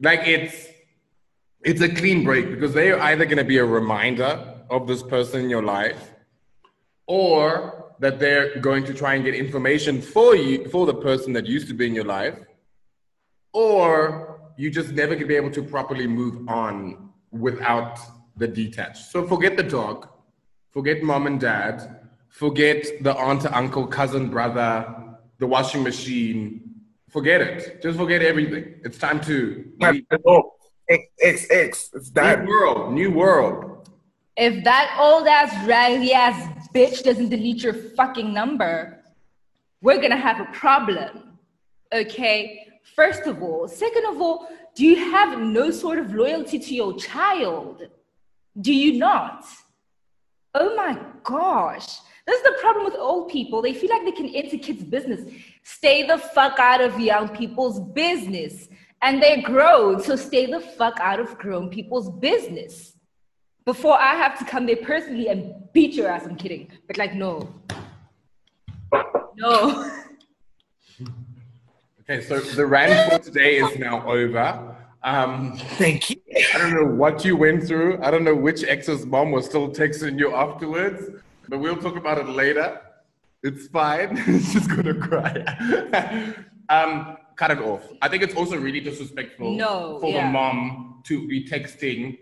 Like 0.00 0.26
it's, 0.26 0.66
it's 1.64 1.80
a 1.80 1.88
clean 1.88 2.24
break 2.24 2.50
because 2.50 2.74
they 2.74 2.92
are 2.92 3.00
either 3.00 3.24
going 3.24 3.38
to 3.38 3.44
be 3.44 3.58
a 3.58 3.64
reminder 3.64 4.54
of 4.70 4.86
this 4.86 5.02
person 5.02 5.40
in 5.40 5.50
your 5.50 5.62
life, 5.62 6.12
or 7.06 7.94
that 8.00 8.18
they're 8.18 8.58
going 8.60 8.84
to 8.84 8.94
try 8.94 9.14
and 9.14 9.24
get 9.24 9.34
information 9.34 10.00
for 10.00 10.34
you 10.34 10.68
for 10.68 10.86
the 10.86 10.94
person 10.94 11.32
that 11.32 11.46
used 11.46 11.68
to 11.68 11.74
be 11.74 11.86
in 11.86 11.94
your 11.94 12.04
life, 12.04 12.38
or 13.52 14.40
you 14.56 14.70
just 14.70 14.90
never 14.92 15.14
gonna 15.14 15.26
be 15.26 15.36
able 15.36 15.50
to 15.50 15.62
properly 15.62 16.06
move 16.06 16.48
on 16.48 17.10
without 17.30 17.98
the 18.36 18.48
detached. 18.48 19.10
So 19.10 19.26
forget 19.26 19.56
the 19.56 19.62
dog, 19.62 20.08
forget 20.70 21.02
mom 21.02 21.26
and 21.26 21.40
dad, 21.40 22.00
forget 22.28 22.86
the 23.00 23.14
aunt, 23.16 23.46
uncle, 23.46 23.86
cousin, 23.86 24.28
brother, 24.28 25.16
the 25.38 25.46
washing 25.46 25.82
machine. 25.82 26.60
Forget 27.10 27.40
it. 27.40 27.82
Just 27.82 27.96
forget 27.96 28.22
everything. 28.22 28.74
It's 28.84 28.98
time 28.98 29.20
to 29.22 29.70
leave. 29.78 30.04
X, 30.88 31.04
X, 31.20 31.46
X. 31.50 31.90
It's 31.94 32.14
new 32.14 32.46
world, 32.46 32.92
new 32.92 33.10
world. 33.10 33.88
If 34.36 34.64
that 34.64 34.96
old 35.00 35.26
ass 35.26 35.66
raggedy 35.66 36.12
ass 36.12 36.68
bitch 36.74 37.02
doesn't 37.02 37.28
delete 37.28 37.62
your 37.62 37.74
fucking 37.74 38.32
number, 38.34 39.02
we're 39.80 40.00
gonna 40.00 40.16
have 40.16 40.40
a 40.40 40.46
problem. 40.52 41.38
Okay? 41.92 42.68
First 42.96 43.26
of 43.26 43.42
all. 43.42 43.68
Second 43.68 44.06
of 44.06 44.20
all, 44.20 44.48
do 44.74 44.84
you 44.84 44.96
have 44.96 45.38
no 45.38 45.70
sort 45.70 45.98
of 45.98 46.12
loyalty 46.12 46.58
to 46.58 46.74
your 46.74 46.96
child? 46.96 47.82
Do 48.60 48.72
you 48.72 48.98
not? 48.98 49.44
Oh 50.54 50.76
my 50.76 50.98
gosh. 51.22 51.98
This 52.26 52.40
is 52.40 52.42
the 52.42 52.56
problem 52.60 52.84
with 52.84 52.94
old 52.94 53.30
people. 53.30 53.60
They 53.60 53.74
feel 53.74 53.90
like 53.90 54.04
they 54.04 54.12
can 54.12 54.28
enter 54.34 54.56
kids' 54.56 54.82
business. 54.82 55.30
Stay 55.62 56.06
the 56.06 56.18
fuck 56.18 56.58
out 56.58 56.80
of 56.80 56.98
young 56.98 57.28
people's 57.28 57.80
business. 57.80 58.68
And 59.04 59.22
they're 59.22 59.42
grown, 59.42 60.02
so 60.02 60.16
stay 60.16 60.46
the 60.46 60.60
fuck 60.60 60.98
out 60.98 61.20
of 61.20 61.36
grown 61.36 61.68
people's 61.68 62.10
business 62.10 62.94
before 63.66 64.00
I 64.00 64.14
have 64.14 64.38
to 64.38 64.46
come 64.46 64.64
there 64.64 64.76
personally 64.76 65.28
and 65.28 65.54
beat 65.74 65.92
your 65.92 66.08
ass. 66.08 66.24
I'm 66.24 66.36
kidding. 66.36 66.70
But 66.86 66.96
like, 66.96 67.14
no. 67.14 67.54
No. 69.36 69.90
Okay, 72.06 72.20
so 72.20 72.38
the 72.38 72.66
rant 72.66 73.10
for 73.10 73.18
today 73.18 73.56
is 73.56 73.78
now 73.78 74.06
over. 74.06 74.76
Um, 75.02 75.56
Thank 75.56 76.10
you. 76.10 76.16
I 76.54 76.58
don't 76.58 76.74
know 76.74 76.84
what 76.84 77.24
you 77.24 77.34
went 77.34 77.66
through. 77.66 77.98
I 78.02 78.10
don't 78.10 78.24
know 78.24 78.34
which 78.34 78.62
ex's 78.62 79.06
mom 79.06 79.30
was 79.30 79.46
still 79.46 79.70
texting 79.70 80.18
you 80.18 80.34
afterwards, 80.34 81.02
but 81.48 81.60
we'll 81.60 81.78
talk 81.78 81.96
about 81.96 82.18
it 82.18 82.28
later. 82.28 82.78
It's 83.42 83.68
fine. 83.68 84.16
She's 84.26 84.66
gonna 84.66 84.94
cry. 84.94 86.34
um, 86.68 87.16
cut 87.36 87.50
it 87.50 87.58
off. 87.58 87.82
I 88.02 88.08
think 88.08 88.22
it's 88.22 88.34
also 88.34 88.56
really 88.56 88.80
disrespectful 88.80 89.54
No, 89.54 89.98
for 90.00 90.10
yeah. 90.10 90.26
the 90.26 90.32
mom 90.32 91.02
to 91.04 91.26
be 91.26 91.44
texting 91.46 92.18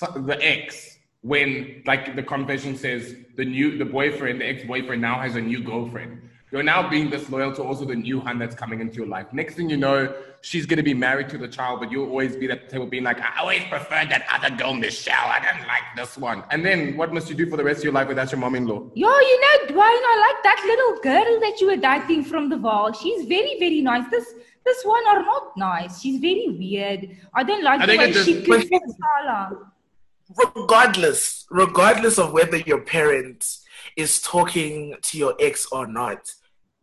the 0.00 0.38
ex 0.40 0.98
when, 1.22 1.82
like, 1.86 2.14
the 2.16 2.22
confession 2.22 2.76
says 2.76 3.16
the 3.36 3.44
new, 3.44 3.78
the 3.78 3.84
boyfriend, 3.84 4.40
the 4.40 4.46
ex-boyfriend 4.46 5.00
now 5.00 5.18
has 5.20 5.36
a 5.36 5.40
new 5.40 5.62
girlfriend. 5.62 6.20
You're 6.54 6.62
now 6.62 6.88
being 6.88 7.10
disloyal 7.10 7.52
to 7.56 7.64
also 7.64 7.84
the 7.84 7.96
new 7.96 8.20
hun 8.20 8.38
that's 8.38 8.54
coming 8.54 8.80
into 8.80 8.94
your 8.98 9.08
life. 9.08 9.26
Next 9.32 9.56
thing 9.56 9.68
you 9.68 9.76
know, 9.76 10.14
she's 10.40 10.66
gonna 10.66 10.84
be 10.84 10.94
married 10.94 11.28
to 11.30 11.36
the 11.36 11.48
child, 11.48 11.80
but 11.80 11.90
you'll 11.90 12.08
always 12.08 12.36
be 12.36 12.48
at 12.48 12.66
the 12.66 12.70
table 12.70 12.86
being 12.86 13.02
like, 13.02 13.20
I 13.20 13.40
always 13.40 13.64
preferred 13.64 14.08
that 14.10 14.24
other 14.32 14.54
girl, 14.54 14.72
Michelle. 14.72 15.26
I 15.36 15.40
didn't 15.40 15.66
like 15.66 15.82
this 15.96 16.16
one. 16.16 16.44
And 16.52 16.64
then 16.64 16.96
what 16.96 17.12
must 17.12 17.28
you 17.28 17.34
do 17.34 17.50
for 17.50 17.56
the 17.56 17.64
rest 17.64 17.78
of 17.78 17.84
your 17.86 17.92
life 17.92 18.06
without 18.06 18.30
your 18.30 18.38
mom-in-law? 18.38 18.82
Yo, 18.94 19.08
you 19.30 19.40
know, 19.40 19.74
why 19.74 19.90
I 20.12 20.14
like 20.26 20.44
that 20.44 20.62
little 20.64 21.02
girl 21.02 21.40
that 21.40 21.60
you 21.60 21.66
were 21.66 21.76
dating 21.76 22.22
from 22.22 22.48
the 22.48 22.56
wall? 22.58 22.92
She's 22.92 23.26
very, 23.26 23.56
very 23.58 23.80
nice. 23.80 24.08
This 24.08 24.32
this 24.64 24.84
one 24.84 25.02
are 25.08 25.22
not 25.24 25.56
nice. 25.56 26.00
She's 26.02 26.20
very 26.20 26.46
weird. 26.56 27.16
I 27.34 27.42
don't 27.42 27.64
like 27.64 27.80
I 27.80 27.86
the 27.86 27.98
way 27.98 28.12
just- 28.12 28.26
she 28.26 28.46
But- 28.46 28.60
kisses 28.60 28.94
Sala. 29.02 29.58
regardless, 30.54 31.46
regardless 31.50 32.16
of 32.16 32.32
whether 32.32 32.58
your 32.58 32.80
parent 32.82 33.44
is 33.96 34.22
talking 34.22 34.94
to 35.02 35.18
your 35.18 35.34
ex 35.40 35.66
or 35.72 35.88
not, 35.88 36.32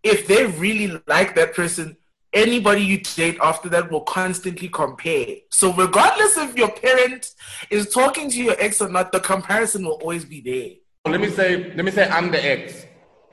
if 0.04 0.28
they 0.28 0.46
really 0.46 1.02
like 1.08 1.36
that 1.36 1.54
person, 1.54 1.98
anybody 2.34 2.82
you 2.82 3.00
date 3.02 3.38
after 3.42 3.70
that 3.70 3.92
will 3.92 4.02
constantly 4.02 4.70
compare. 4.70 5.36
So 5.50 5.74
regardless 5.74 6.38
if 6.38 6.56
your 6.56 6.72
parent 6.72 7.32
is 7.70 7.90
talking 7.90 8.30
to 8.32 8.44
your 8.44 8.56
ex 8.60 8.82
or 8.82 8.90
not, 8.90 9.12
the 9.12 9.20
comparison 9.20 9.86
will 9.86 10.00
always 10.02 10.26
be 10.26 10.42
there. 10.42 11.12
Let 11.12 11.22
me 11.22 11.30
say, 11.30 11.74
let 11.76 11.84
me 11.84 11.92
say 11.92 12.08
I'm 12.10 12.32
the 12.32 12.44
ex, 12.44 12.86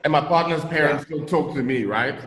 and 0.03 0.11
my 0.11 0.21
partner's 0.21 0.65
parents 0.65 1.05
still 1.05 1.25
talk 1.25 1.53
to 1.55 1.61
me, 1.61 1.85
right? 1.85 2.19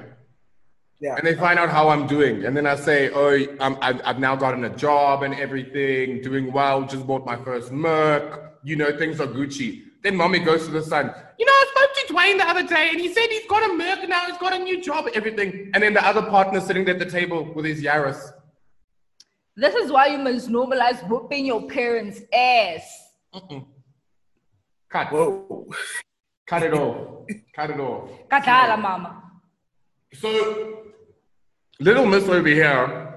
Yeah. 1.01 1.17
And 1.17 1.27
they 1.27 1.35
find 1.35 1.59
out 1.59 1.69
how 1.69 1.89
I'm 1.89 2.07
doing, 2.07 2.45
and 2.45 2.57
then 2.57 2.65
I 2.65 2.77
say, 2.77 3.11
"Oh, 3.13 3.37
I'm, 3.59 3.77
I've, 3.83 4.01
I've 4.05 4.19
now 4.21 4.37
gotten 4.37 4.65
a 4.65 4.71
job 4.77 5.25
and 5.25 5.35
everything, 5.35 6.23
doing 6.23 6.53
well. 6.53 6.83
Just 6.83 7.09
bought 7.09 7.27
my 7.27 7.35
first 7.35 7.73
Merc. 7.73 8.55
You 8.63 8.77
know, 8.77 8.97
things 8.97 9.21
are 9.21 9.27
Gucci." 9.27 9.83
Then 10.03 10.17
mommy 10.17 10.41
goes 10.41 10.67
to 10.67 10.73
the 10.73 10.83
son. 10.83 11.15
You 11.39 11.47
know, 11.47 11.53
I 11.53 11.67
spoke 11.75 11.95
to 11.95 12.13
Dwayne 12.13 12.39
the 12.39 12.49
other 12.49 12.67
day, 12.67 12.89
and 12.91 13.01
he 13.01 13.13
said 13.13 13.27
he's 13.31 13.47
got 13.47 13.69
a 13.69 13.73
Merc 13.75 14.09
now. 14.09 14.27
He's 14.27 14.39
got 14.39 14.53
a 14.53 14.59
new 14.59 14.83
job, 14.83 15.07
everything. 15.15 15.71
And 15.75 15.83
then 15.83 15.95
the 15.95 16.05
other 16.05 16.23
partner 16.23 16.61
sitting 16.61 16.85
there 16.85 16.95
at 16.95 17.01
the 17.01 17.11
table 17.11 17.53
with 17.55 17.65
his 17.65 17.83
Yaris. 17.83 18.33
This 19.57 19.75
is 19.75 19.93
why 19.93 20.07
you 20.07 20.19
must 20.19 20.49
normalize 20.49 21.07
whooping 21.09 21.47
your 21.47 21.69
parents' 21.69 22.21
ass. 22.33 22.83
Cut, 24.91 25.13
Whoa. 25.13 25.69
cut 26.47 26.63
it 26.65 26.75
off, 26.75 27.27
cut 27.55 27.71
it 27.71 27.81
off. 27.81 28.11
Katala, 28.29 28.81
mama. 28.81 29.23
So, 30.15 30.83
little 31.81 32.07
miss 32.07 32.29
over 32.29 32.49
here 32.49 33.15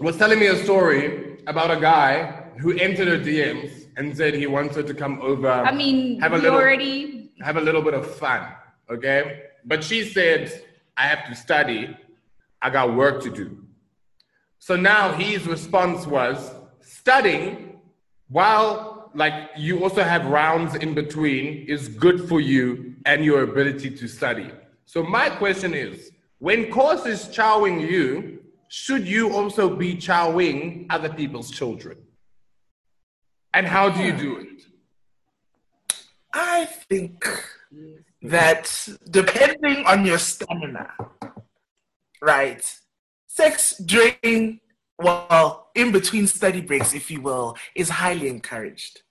was 0.00 0.16
telling 0.16 0.40
me 0.40 0.46
a 0.46 0.56
story 0.64 1.38
about 1.46 1.70
a 1.70 1.80
guy 1.80 2.43
who 2.58 2.72
entered 2.78 3.08
her 3.08 3.18
DMs 3.18 3.86
and 3.96 4.16
said 4.16 4.34
he 4.34 4.46
wanted 4.46 4.86
to 4.86 4.94
come 4.94 5.20
over. 5.20 5.50
I 5.50 5.72
mean, 5.72 6.20
have 6.20 6.32
a 6.32 6.38
little, 6.38 6.58
already. 6.58 7.30
have 7.40 7.56
a 7.56 7.60
little 7.60 7.82
bit 7.82 7.94
of 7.94 8.14
fun, 8.16 8.48
okay? 8.90 9.42
But 9.64 9.82
she 9.82 10.04
said, 10.04 10.64
I 10.96 11.06
have 11.06 11.26
to 11.28 11.34
study. 11.34 11.96
I 12.60 12.70
got 12.70 12.94
work 12.94 13.22
to 13.22 13.30
do. 13.30 13.64
So 14.58 14.76
now 14.76 15.12
his 15.12 15.46
response 15.46 16.06
was 16.06 16.50
studying 16.80 17.80
while 18.28 18.94
like 19.14 19.50
you 19.56 19.82
also 19.82 20.02
have 20.02 20.26
rounds 20.26 20.74
in 20.74 20.94
between 20.94 21.66
is 21.68 21.88
good 21.88 22.28
for 22.28 22.40
you 22.40 22.96
and 23.06 23.24
your 23.24 23.42
ability 23.42 23.90
to 23.90 24.08
study. 24.08 24.50
So 24.86 25.02
my 25.02 25.30
question 25.30 25.72
is, 25.72 26.10
when 26.38 26.70
course 26.70 27.06
is 27.06 27.26
chowing 27.26 27.88
you, 27.88 28.40
should 28.68 29.06
you 29.06 29.32
also 29.32 29.74
be 29.74 29.94
chowing 29.94 30.86
other 30.90 31.08
people's 31.08 31.50
children? 31.50 31.96
And 33.54 33.66
how 33.66 33.88
do 33.88 34.02
you 34.02 34.12
hmm. 34.12 34.18
do 34.18 34.36
it? 34.38 34.66
I 36.32 36.64
think 36.64 37.24
that 38.22 38.88
depending 39.08 39.86
on 39.86 40.04
your 40.04 40.18
stamina, 40.18 40.90
right? 42.20 42.78
Sex 43.28 43.78
during, 43.78 44.60
well, 44.98 45.70
in 45.76 45.92
between 45.92 46.26
study 46.26 46.60
breaks, 46.60 46.92
if 46.92 47.08
you 47.12 47.20
will, 47.20 47.56
is 47.76 47.88
highly 47.88 48.28
encouraged. 48.28 49.02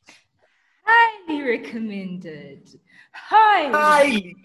Highly 0.86 1.42
recommended. 1.44 2.70
Highly. 3.14 3.72
Highly. 3.72 4.36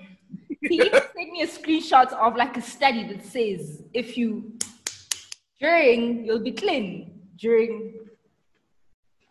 he 0.61 0.77
even 0.77 0.93
sent 0.93 1.33
me 1.33 1.43
a 1.43 1.49
screenshot 1.49 2.13
of 2.13 2.37
like 2.37 2.57
a 2.57 2.63
study 2.63 3.03
that 3.09 3.25
says 3.25 3.83
if 3.93 4.17
you 4.17 4.53
during 5.59 6.25
you'll 6.25 6.39
be 6.39 6.53
clean 6.53 7.21
during 7.37 8.08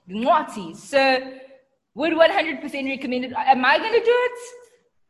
naughty. 0.08 0.74
So 0.74 1.32
would 1.96 2.14
100% 2.14 2.90
recommend 2.90 3.26
it. 3.26 3.34
Am 3.36 3.66
I 3.66 3.78
gonna 3.78 4.04
do 4.04 4.18
it? 4.30 4.40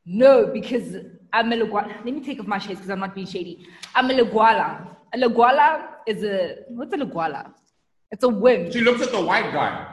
No, 0.05 0.47
because 0.47 0.95
I'm 1.33 1.51
a 1.51 1.55
Lagwala. 1.57 1.87
Let 2.05 2.05
me 2.05 2.21
take 2.21 2.39
off 2.39 2.47
my 2.47 2.57
shades 2.59 2.75
because 2.79 2.89
I'm 2.89 2.99
not 2.99 3.13
being 3.13 3.27
shady. 3.27 3.67
I'm 3.95 4.09
a 4.09 4.13
Lagwala. 4.13 4.87
A 5.13 5.17
Lagwala 5.17 5.87
is 6.05 6.23
a 6.23 6.57
what's 6.69 6.93
a 6.93 6.97
Lagwala? 6.97 7.51
It's 8.11 8.23
a 8.23 8.29
whim. 8.29 8.71
She 8.71 8.79
looked 8.81 9.01
at 9.01 9.11
the 9.11 9.21
white 9.21 9.51
guy 9.51 9.85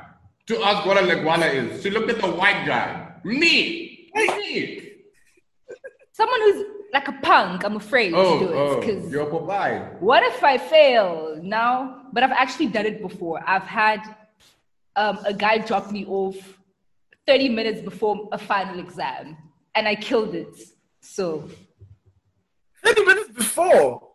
to 0.47 0.63
ask 0.63 0.87
what 0.87 0.97
a 0.97 1.01
leguana 1.01 1.53
is. 1.53 1.83
She 1.83 1.91
looked 1.91 2.11
at 2.11 2.21
the 2.21 2.31
white 2.31 2.65
guy. 2.65 3.13
Me. 3.25 4.09
Me. 4.15 4.91
Someone 6.13 6.41
who's 6.43 6.65
like 6.93 7.09
a 7.09 7.13
punk, 7.23 7.65
I'm 7.65 7.75
afraid 7.75 8.13
Oh, 8.15 8.39
to 8.39 8.47
do 8.47 8.53
it. 8.53 8.57
oh, 8.57 8.81
Because 8.81 9.11
you're 9.11 9.27
Popeye. 9.27 10.01
what 10.01 10.23
if 10.23 10.45
I 10.45 10.59
fail 10.59 11.41
now? 11.43 12.03
But 12.13 12.23
I've 12.23 12.31
actually 12.31 12.69
done 12.69 12.87
it 12.87 13.03
before. 13.03 13.41
I've 13.45 13.65
had 13.65 14.01
um, 14.97 15.19
a 15.25 15.35
guy 15.35 15.59
dropped 15.59 15.91
me 15.91 16.05
off 16.07 16.59
30 17.27 17.49
minutes 17.51 17.81
before 17.81 18.29
a 18.33 18.39
final 18.39 18.79
exam 18.79 19.37
and 19.75 19.89
I 19.89 19.95
killed 19.95 20.35
it. 20.35 20.57
So 21.01 21.49
30 22.85 23.05
minutes 23.05 23.31
before. 23.31 24.11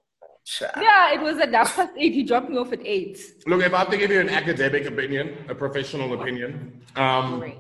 Yeah, 0.61 1.13
it 1.13 1.21
was 1.21 1.37
at 1.37 1.53
half 1.53 1.75
past 1.75 1.93
eight. 1.97 2.13
He 2.13 2.23
dropped 2.23 2.49
me 2.49 2.57
off 2.57 2.73
at 2.73 2.85
eight. 2.85 3.19
Look, 3.45 3.61
if 3.61 3.73
I 3.73 3.79
have 3.79 3.89
to 3.91 3.97
give 3.97 4.09
you 4.09 4.19
an 4.19 4.29
academic 4.29 4.85
opinion, 4.85 5.45
a 5.47 5.53
professional 5.53 6.19
opinion, 6.19 6.81
um, 6.95 7.53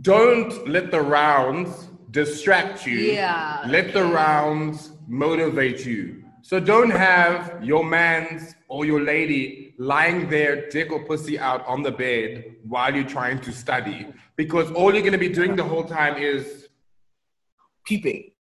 don't 0.00 0.68
let 0.68 0.92
the 0.92 1.00
rounds 1.00 1.88
distract 2.10 2.86
you. 2.86 2.98
Yeah. 2.98 3.64
Let 3.66 3.92
the 3.92 4.04
rounds 4.04 4.92
motivate 5.08 5.84
you. 5.84 6.19
So 6.50 6.58
don't 6.58 6.90
have 6.90 7.62
your 7.62 7.84
man's 7.84 8.56
or 8.66 8.84
your 8.84 9.00
lady 9.00 9.72
lying 9.78 10.28
there, 10.28 10.68
dick 10.68 10.90
or 10.90 11.04
pussy 11.04 11.38
out 11.38 11.64
on 11.64 11.84
the 11.84 11.92
bed 11.92 12.56
while 12.64 12.92
you're 12.92 13.04
trying 13.04 13.38
to 13.42 13.52
study. 13.52 14.08
Because 14.34 14.68
all 14.72 14.92
you're 14.92 15.02
going 15.02 15.12
to 15.12 15.18
be 15.18 15.28
doing 15.28 15.54
the 15.54 15.62
whole 15.62 15.84
time 15.84 16.20
is 16.20 16.66
Peeping. 17.84 18.32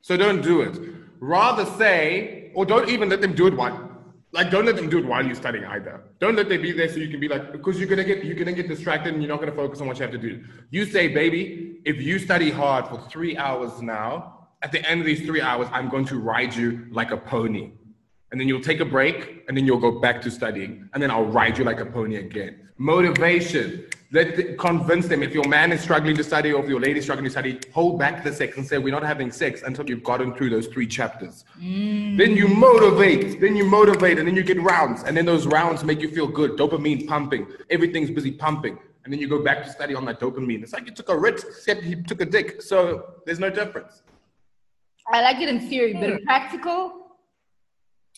So 0.00 0.16
don't 0.16 0.42
do 0.42 0.62
it. 0.62 0.76
Rather 1.20 1.66
say, 1.78 2.50
or 2.54 2.66
don't 2.66 2.88
even 2.88 3.08
let 3.08 3.20
them 3.20 3.36
do 3.36 3.46
it 3.46 3.56
while, 3.56 3.92
like, 4.32 4.50
don't 4.50 4.66
let 4.66 4.74
them 4.74 4.90
do 4.90 4.98
it 4.98 5.06
while 5.06 5.24
you're 5.24 5.36
studying 5.36 5.66
either. 5.66 6.02
Don't 6.18 6.34
let 6.34 6.48
them 6.48 6.60
be 6.60 6.72
there 6.72 6.88
so 6.88 6.96
you 6.96 7.10
can 7.10 7.20
be 7.20 7.28
like, 7.28 7.52
because 7.52 7.78
you're 7.78 7.88
gonna 7.88 8.02
get, 8.02 8.24
you're 8.24 8.34
gonna 8.34 8.52
get 8.52 8.66
distracted 8.66 9.14
and 9.14 9.22
you're 9.22 9.30
not 9.30 9.38
gonna 9.38 9.54
focus 9.54 9.80
on 9.80 9.86
what 9.86 9.98
you 9.98 10.02
have 10.02 10.10
to 10.10 10.18
do. 10.18 10.42
You 10.72 10.84
say, 10.84 11.06
baby, 11.06 11.76
if 11.84 12.02
you 12.02 12.18
study 12.18 12.50
hard 12.50 12.88
for 12.88 12.98
three 13.08 13.36
hours 13.36 13.80
now, 13.80 14.43
at 14.64 14.72
the 14.72 14.82
end 14.90 14.98
of 14.98 15.06
these 15.06 15.20
three 15.20 15.42
hours, 15.42 15.68
I'm 15.72 15.90
going 15.90 16.06
to 16.06 16.18
ride 16.18 16.54
you 16.54 16.86
like 16.90 17.10
a 17.10 17.18
pony. 17.18 17.72
And 18.32 18.40
then 18.40 18.48
you'll 18.48 18.62
take 18.62 18.80
a 18.80 18.84
break 18.84 19.44
and 19.46 19.56
then 19.56 19.66
you'll 19.66 19.78
go 19.78 20.00
back 20.00 20.22
to 20.22 20.30
studying. 20.30 20.88
And 20.94 21.02
then 21.02 21.10
I'll 21.10 21.26
ride 21.26 21.58
you 21.58 21.64
like 21.64 21.80
a 21.80 21.86
pony 21.86 22.16
again. 22.16 22.70
Motivation. 22.78 23.84
Let 24.10 24.36
the, 24.36 24.54
convince 24.54 25.06
them 25.06 25.22
if 25.22 25.34
your 25.34 25.46
man 25.48 25.70
is 25.70 25.82
struggling 25.82 26.16
to 26.16 26.24
study 26.24 26.52
or 26.52 26.62
if 26.64 26.68
your 26.68 26.80
lady 26.80 27.00
is 27.00 27.04
struggling 27.04 27.26
to 27.26 27.30
study, 27.30 27.60
hold 27.72 27.98
back 27.98 28.24
the 28.24 28.32
sex 28.32 28.56
and 28.56 28.66
say, 28.66 28.78
We're 28.78 28.92
not 28.92 29.02
having 29.02 29.30
sex 29.30 29.62
until 29.62 29.86
you've 29.88 30.02
gotten 30.02 30.34
through 30.34 30.50
those 30.50 30.66
three 30.68 30.86
chapters. 30.86 31.44
Mm. 31.60 32.16
Then 32.16 32.36
you 32.36 32.48
motivate, 32.48 33.40
then 33.40 33.56
you 33.56 33.64
motivate, 33.64 34.18
and 34.18 34.26
then 34.26 34.34
you 34.34 34.42
get 34.42 34.60
rounds. 34.62 35.02
And 35.02 35.16
then 35.16 35.26
those 35.26 35.46
rounds 35.46 35.84
make 35.84 36.00
you 36.00 36.08
feel 36.08 36.28
good. 36.28 36.52
Dopamine 36.52 37.06
pumping. 37.06 37.48
Everything's 37.70 38.10
busy 38.10 38.30
pumping. 38.30 38.78
And 39.04 39.12
then 39.12 39.20
you 39.20 39.28
go 39.28 39.42
back 39.42 39.62
to 39.64 39.70
study 39.70 39.94
on 39.94 40.04
that 40.06 40.20
dopamine. 40.20 40.62
It's 40.62 40.72
like 40.72 40.86
you 40.86 40.92
took 40.92 41.10
a 41.10 41.18
risk, 41.18 41.46
except 41.46 41.82
he 41.82 41.96
took 41.96 42.20
a 42.20 42.24
dick. 42.24 42.62
So 42.62 43.14
there's 43.26 43.40
no 43.40 43.50
difference. 43.50 44.02
I 45.12 45.20
like 45.20 45.40
it 45.40 45.48
in 45.48 45.60
theory, 45.68 45.92
but 45.94 46.04
in 46.04 46.24
practical, 46.24 46.92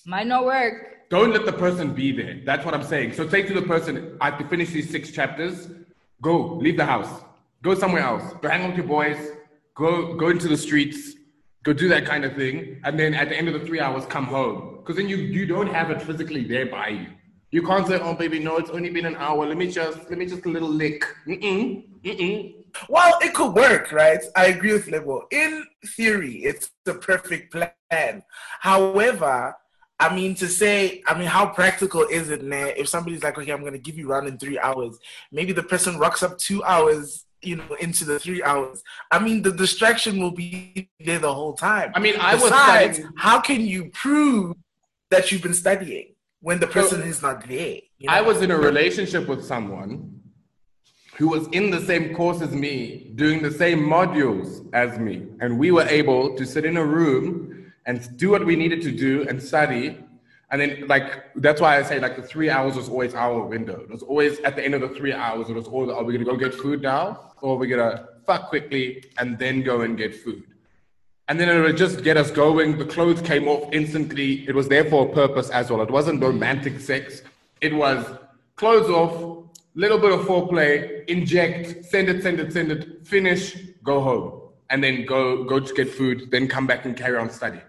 might 0.07 0.27
not 0.27 0.45
work. 0.45 1.09
Don't 1.11 1.33
let 1.33 1.45
the 1.45 1.53
person 1.53 1.95
be 1.95 2.13
there. 2.13 2.41
That's 2.45 2.65
what 2.65 2.75
I'm 2.75 2.83
saying. 2.83 3.15
So 3.15 3.29
say 3.29 3.43
to 3.43 3.55
the 3.55 3.63
person, 3.63 4.17
I 4.21 4.31
have 4.31 4.39
to 4.39 4.49
finish 4.49 4.71
these 4.71 4.91
six 4.91 5.11
chapters. 5.11 5.69
Go, 6.23 6.55
leave 6.57 6.77
the 6.77 6.87
house. 6.87 7.23
Go 7.63 7.75
somewhere 7.75 8.03
else. 8.03 8.33
Go 8.41 8.49
hang 8.49 8.63
out 8.63 8.69
with 8.71 8.77
your 8.77 8.87
boys. 8.87 9.19
Go, 9.75 10.15
go 10.15 10.29
into 10.29 10.49
the 10.49 10.57
streets. 10.57 11.15
Go 11.63 11.73
do 11.73 11.89
that 11.89 12.07
kind 12.07 12.25
of 12.25 12.35
thing. 12.35 12.81
And 12.85 12.99
then 12.99 13.15
at 13.15 13.29
the 13.29 13.37
end 13.37 13.49
of 13.49 13.55
the 13.55 13.67
three 13.67 13.81
hours, 13.81 14.07
come 14.07 14.27
home. 14.27 14.77
Because 14.79 14.97
then 14.97 15.09
you, 15.09 15.17
you 15.17 15.47
don't 15.47 15.69
have 15.69 15.91
it 15.91 16.01
physically 16.03 16.45
there 16.45 16.67
by 16.67 16.89
you. 16.89 17.07
You 17.57 17.63
can't 17.63 17.87
say, 17.87 17.99
oh 17.99 18.13
baby, 18.13 18.39
no, 18.39 18.59
it's 18.59 18.69
only 18.69 18.91
been 18.91 19.07
an 19.07 19.17
hour. 19.17 19.47
Let 19.47 19.57
me 19.57 19.71
just, 19.71 20.11
let 20.11 20.19
me 20.19 20.27
just 20.27 20.45
a 20.45 20.49
little 20.51 20.69
lick. 20.69 21.03
Mm-mm, 21.27 21.85
mm-mm. 22.05 22.55
Well, 22.87 23.19
it 23.23 23.33
could 23.33 23.55
work, 23.55 23.93
right? 23.93 24.23
I 24.37 24.49
agree 24.49 24.75
with 24.75 24.89
Lebo. 24.89 25.27
In 25.31 25.65
theory, 25.97 26.45
it's 26.45 26.69
the 26.85 26.93
perfect 26.97 27.55
plan. 27.55 28.23
However, 28.61 29.57
I 29.99 30.15
mean, 30.15 30.35
to 30.35 30.49
say, 30.49 31.03
I 31.07 31.17
mean, 31.19 31.29
how 31.29 31.47
practical 31.47 32.03
is 32.03 32.29
it, 32.29 32.45
man? 32.45 32.75
If 32.77 32.91
somebody's 32.91 33.23
like, 33.23 33.39
okay, 33.39 33.53
I'm 33.53 33.63
going 33.63 33.73
to 33.73 33.79
give 33.79 33.97
you 33.97 34.07
round 34.11 34.29
in 34.29 34.37
three 34.37 34.59
hours, 34.59 34.99
maybe 35.33 35.55
the 35.55 35.63
person 35.63 35.97
rocks 35.99 36.23
up 36.23 36.37
two 36.37 36.63
hours, 36.63 37.25
you 37.41 37.57
know, 37.57 37.75
into 37.81 38.05
the 38.05 38.19
three 38.19 38.43
hours. 38.43 38.83
I 39.11 39.19
mean, 39.19 39.41
the 39.41 39.53
distraction 39.53 40.21
will 40.21 40.33
be 40.33 40.91
there 41.01 41.21
the 41.21 41.33
whole 41.33 41.55
time. 41.55 41.93
I 41.95 42.01
mean, 42.01 42.17
I 42.21 42.35
was 42.35 42.51
Besides, 42.51 42.97
studying- 42.99 43.15
how 43.17 43.41
can 43.41 43.63
you 43.63 43.89
prove 43.95 44.57
that 45.09 45.33
you've 45.33 45.43
been 45.43 45.55
studying 45.55 46.09
when 46.41 46.61
the 46.61 46.67
person 46.67 47.03
is 47.03 47.23
not 47.23 47.47
there? 47.47 47.79
you 47.99 48.09
I 48.09 48.21
was 48.21 48.43
in 48.43 48.51
a 48.51 48.57
relationship 48.57 49.29
with 49.29 49.45
someone 49.45 50.21
who 51.17 51.29
was 51.29 51.49
in 51.49 51.71
the 51.71 51.81
same 51.81 52.15
course 52.15 52.43
as 52.43 52.53
me, 52.53 53.11
doing 53.15 53.43
the 53.43 53.51
same 53.51 53.81
modules 53.81 54.69
as 54.75 54.99
me. 54.99 55.27
And 55.41 55.59
we 55.59 55.71
were 55.71 55.85
able 55.85 56.37
to 56.37 56.45
sit 56.45 56.65
in 56.67 56.77
a 56.77 56.85
room 56.85 57.73
and 57.87 58.17
do 58.19 58.31
what 58.31 58.45
we 58.45 58.55
needed 58.55 58.83
to 58.83 58.93
do 58.93 59.27
and 59.29 59.43
study. 59.43 59.99
And 60.51 60.61
then, 60.61 60.87
like, 60.89 61.25
that's 61.37 61.61
why 61.61 61.79
I 61.79 61.83
say, 61.83 61.99
like, 62.01 62.17
the 62.17 62.23
three 62.23 62.51
hours 62.51 62.77
was 62.77 62.89
always 62.89 63.15
our 63.15 63.47
window. 63.47 63.81
It 63.81 63.91
was 63.91 64.03
always 64.03 64.39
at 64.41 64.57
the 64.57 64.65
end 64.65 64.75
of 64.75 64.83
the 64.83 64.91
three 64.91 65.15
hours, 65.15 65.49
it 65.49 65.55
was 65.55 65.67
always, 65.67 65.91
are 65.91 66.05
we 66.05 66.13
gonna 66.13 66.25
go 66.25 66.37
get 66.37 66.55
food 66.55 66.83
now? 66.83 67.33
Or 67.41 67.55
are 67.55 67.59
we 67.59 67.67
gonna 67.67 68.09
fuck 68.27 68.49
quickly 68.51 69.05
and 69.19 69.39
then 69.39 69.63
go 69.63 69.81
and 69.81 69.97
get 69.97 70.15
food? 70.15 70.45
And 71.29 71.41
then 71.41 71.49
it 71.49 71.61
would 71.61 71.77
just 71.77 72.05
get 72.05 72.17
us 72.17 72.31
going. 72.31 72.79
The 72.79 72.85
clothes 72.85 73.21
came 73.21 73.49
off 73.49 73.69
instantly. 73.73 74.47
It 74.49 74.55
was 74.55 74.69
there 74.69 74.85
for 74.85 75.09
a 75.09 75.13
purpose 75.13 75.51
as 75.51 75.71
well. 75.71 75.83
It 75.83 75.91
wasn't 75.91 76.23
romantic 76.23 76.79
sex. 76.79 77.23
It 77.61 77.75
was 77.75 78.07
clothes 78.55 78.89
off, 78.89 79.45
little 79.75 79.99
bit 79.99 80.13
of 80.13 80.21
foreplay, 80.21 81.05
inject, 81.09 81.85
send 81.85 82.09
it, 82.09 82.23
send 82.23 82.39
it, 82.41 82.53
send 82.53 82.71
it, 82.71 83.07
finish, 83.07 83.57
go 83.83 84.01
home, 84.01 84.41
and 84.71 84.83
then 84.83 85.05
go 85.05 85.45
go 85.45 85.59
to 85.61 85.75
get 85.75 85.91
food, 85.91 86.31
then 86.31 86.49
come 86.49 86.67
back 86.67 86.85
and 86.85 86.97
carry 86.97 87.19
on 87.19 87.31
study. 87.31 87.61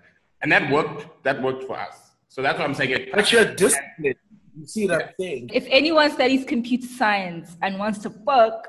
And 0.42 0.52
that 0.52 0.72
worked. 0.72 1.24
That 1.24 1.42
worked 1.42 1.64
for 1.64 1.78
us. 1.80 2.12
So 2.30 2.42
that's 2.42 2.60
what 2.60 2.68
I'm 2.68 2.76
saying. 2.76 3.10
But 3.14 3.32
you're 3.32 3.56
disciplined. 3.56 4.16
You 4.60 4.66
see 4.66 4.88
what 4.88 5.04
I'm 5.04 5.10
saying? 5.20 5.50
If 5.54 5.66
anyone 5.70 6.12
studies 6.12 6.46
computer 6.46 6.88
science 6.88 7.56
and 7.62 7.78
wants 7.78 8.00
to 8.00 8.10
fuck, 8.10 8.68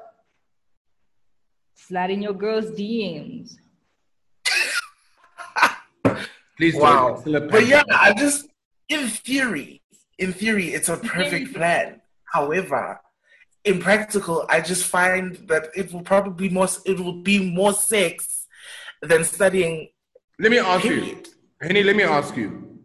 slide 1.74 2.10
in 2.10 2.22
your 2.22 2.34
girl's 2.34 2.70
DMs. 2.70 3.56
Please. 6.56 6.74
Wow. 6.76 7.12
It's 7.12 7.20
still 7.22 7.36
a 7.36 7.40
But 7.40 7.66
yeah. 7.66 7.82
I 7.90 8.14
just 8.14 8.48
in 8.88 9.08
theory, 9.08 9.82
in 10.18 10.32
theory, 10.32 10.68
it's 10.68 10.88
a 10.88 10.96
perfect 10.96 11.54
plan. 11.54 12.00
However, 12.24 13.00
in 13.64 13.80
practical, 13.80 14.46
I 14.48 14.60
just 14.60 14.84
find 14.84 15.36
that 15.48 15.68
it 15.74 15.92
will 15.92 16.02
probably 16.02 16.48
more 16.48 16.68
it 16.84 16.98
will 16.98 17.22
be 17.22 17.50
more 17.50 17.72
sex 17.72 18.46
than 19.02 19.24
studying. 19.24 19.88
Let 20.38 20.50
me 20.50 20.58
ask 20.58 20.84
you, 20.84 21.00
Period. 21.00 21.28
Henny. 21.60 21.82
Let 21.82 21.96
me 21.96 22.04
ask 22.04 22.36
you. 22.36 22.78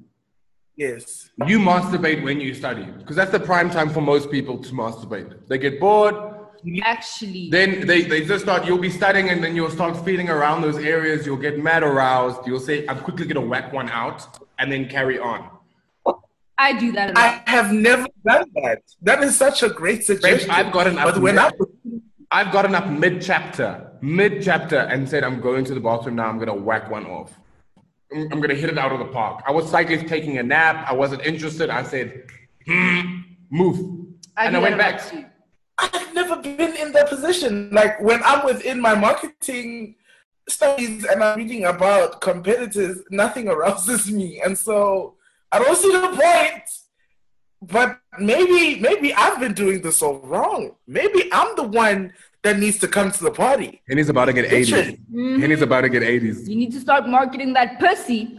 Yes. 0.75 1.29
You 1.45 1.59
masturbate 1.59 2.23
when 2.23 2.41
you 2.41 2.53
study 2.53 2.83
because 2.97 3.15
that's 3.15 3.31
the 3.31 3.39
prime 3.39 3.69
time 3.69 3.89
for 3.89 4.01
most 4.01 4.31
people 4.31 4.57
to 4.57 4.71
masturbate. 4.71 5.47
They 5.47 5.59
get 5.59 5.79
bored, 5.79 6.15
Actually, 6.83 7.49
then 7.49 7.85
they, 7.87 8.03
they 8.03 8.25
just 8.25 8.43
start. 8.45 8.65
You'll 8.65 8.77
be 8.77 8.89
studying, 8.89 9.29
and 9.29 9.43
then 9.43 9.55
you'll 9.55 9.69
start 9.69 9.97
feeling 10.05 10.29
around 10.29 10.61
those 10.61 10.77
areas. 10.77 11.25
You'll 11.25 11.37
get 11.37 11.59
mad 11.59 11.83
aroused. 11.83 12.47
You'll 12.47 12.59
say, 12.59 12.87
"I'm 12.87 12.99
quickly 12.99 13.25
gonna 13.25 13.45
whack 13.45 13.73
one 13.73 13.89
out," 13.89 14.39
and 14.59 14.71
then 14.71 14.87
carry 14.87 15.19
on. 15.19 15.49
I 16.57 16.77
do 16.79 16.91
that 16.93 17.09
a 17.09 17.13
lot. 17.13 17.43
I 17.45 17.49
have 17.49 17.71
never 17.73 18.07
done 18.25 18.45
that. 18.55 18.81
That 19.01 19.23
is 19.23 19.35
such 19.37 19.63
a 19.63 19.69
great 19.69 20.05
suggestion. 20.05 20.49
I've 20.51 20.71
gotten 20.71 20.97
up 20.97 21.13
But 21.13 21.21
when 21.21 21.37
I 21.37 21.51
I've 22.31 22.51
gotten 22.51 22.73
up 22.75 22.87
mid 22.87 23.21
chapter, 23.21 23.91
mid 24.01 24.41
chapter, 24.41 24.77
and 24.77 25.07
said, 25.07 25.23
"I'm 25.23 25.41
going 25.41 25.65
to 25.65 25.73
the 25.73 25.79
bathroom 25.79 26.15
now. 26.15 26.27
I'm 26.29 26.39
gonna 26.39 26.55
whack 26.55 26.89
one 26.89 27.05
off. 27.05 27.31
I'm, 28.11 28.31
I'm 28.31 28.41
gonna 28.41 28.55
hit 28.55 28.69
it 28.69 28.77
out 28.77 28.91
of 28.91 28.99
the 28.99 29.05
park." 29.05 29.43
I 29.45 29.51
was 29.51 29.69
cycling, 29.69 30.07
taking 30.07 30.37
a 30.37 30.43
nap. 30.43 30.85
I 30.87 30.93
wasn't 30.93 31.23
interested. 31.25 31.69
I 31.69 31.83
said, 31.83 32.23
hmm, 32.65 33.21
"Move," 33.49 34.07
I 34.37 34.45
and 34.45 34.55
I 34.55 34.59
went 34.59 34.77
that 34.77 35.11
a 35.11 35.15
back. 35.15 35.32
Too. 35.91 35.97
I've 35.99 36.13
never 36.13 36.35
been 36.41 36.75
in 36.77 36.91
that 36.93 37.09
position. 37.09 37.69
Like 37.71 37.99
when 38.01 38.21
I'm 38.23 38.45
within 38.45 38.79
my 38.81 38.95
marketing 38.95 39.95
studies 40.49 41.05
and 41.05 41.23
I'm 41.23 41.37
reading 41.37 41.65
about 41.65 42.21
competitors, 42.21 42.99
nothing 43.09 43.47
arouses 43.47 44.11
me, 44.11 44.41
and 44.41 44.57
so 44.57 45.15
I 45.51 45.59
don't 45.59 45.77
see 45.77 45.91
the 45.91 46.07
point. 46.09 46.63
But 47.61 47.99
maybe, 48.19 48.81
maybe 48.81 49.13
I've 49.13 49.39
been 49.39 49.53
doing 49.53 49.81
this 49.81 50.01
all 50.01 50.19
wrong. 50.19 50.71
Maybe 50.85 51.29
I'm 51.31 51.55
the 51.55 51.63
one 51.63 52.11
that 52.41 52.59
needs 52.59 52.77
to 52.79 52.89
come 52.89 53.09
to 53.09 53.23
the 53.23 53.31
party. 53.31 53.81
Henny's 53.87 54.09
about 54.09 54.25
to 54.25 54.33
get 54.33 54.49
80s. 54.51 54.71
Literally. 54.71 55.41
Henny's 55.41 55.61
about 55.61 55.81
to 55.81 55.89
get 55.89 56.03
80s 56.03 56.45
You 56.49 56.57
need 56.57 56.73
to 56.73 56.79
start 56.81 57.07
marketing 57.07 57.53
that 57.53 57.79
pussy. 57.79 58.37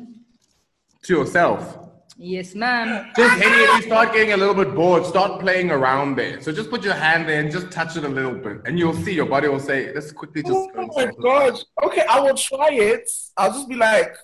to 1.04 1.14
yourself. 1.20 1.78
Yes, 2.16 2.54
ma'am. 2.54 3.10
Just 3.16 3.42
Henny, 3.42 3.62
if 3.64 3.76
you 3.76 3.82
start 3.82 4.12
getting 4.12 4.32
a 4.32 4.36
little 4.36 4.54
bit 4.54 4.74
bored, 4.74 5.04
start 5.04 5.40
playing 5.40 5.70
around 5.72 6.16
there. 6.16 6.40
So 6.40 6.52
just 6.52 6.70
put 6.70 6.84
your 6.84 6.94
hand 6.94 7.28
there 7.28 7.40
and 7.40 7.50
just 7.50 7.70
touch 7.72 7.96
it 7.96 8.04
a 8.04 8.08
little 8.08 8.34
bit, 8.34 8.58
and 8.66 8.78
you'll 8.78 8.94
see 8.94 9.12
your 9.12 9.26
body 9.26 9.48
will 9.48 9.58
say, 9.58 9.92
"Let's 9.92 10.12
quickly 10.12 10.42
just." 10.42 10.54
Oh 10.54 10.68
go 10.72 10.86
my 10.86 10.94
settle." 10.94 11.22
gosh. 11.22 11.58
Okay, 11.82 12.04
I 12.08 12.20
will 12.20 12.36
try 12.36 12.68
it. 12.70 13.10
I'll 13.36 13.50
just 13.52 13.68
be 13.68 13.74
like, 13.74 14.16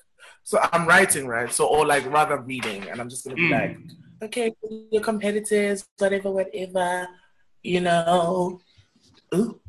so 0.44 0.60
I'm 0.72 0.86
writing, 0.86 1.26
right? 1.26 1.52
So, 1.52 1.66
or 1.66 1.84
like 1.84 2.06
rather 2.12 2.38
reading, 2.40 2.88
and 2.88 3.00
I'm 3.00 3.08
just 3.10 3.24
gonna 3.24 3.34
be 3.36 3.48
Mm. 3.48 3.60
like, 3.60 3.78
okay, 4.22 4.54
your 4.92 5.02
competitors, 5.02 5.84
whatever, 5.98 6.30
whatever, 6.30 7.08
you 7.62 7.80
know. 7.80 8.60
Ooh. 9.34 9.60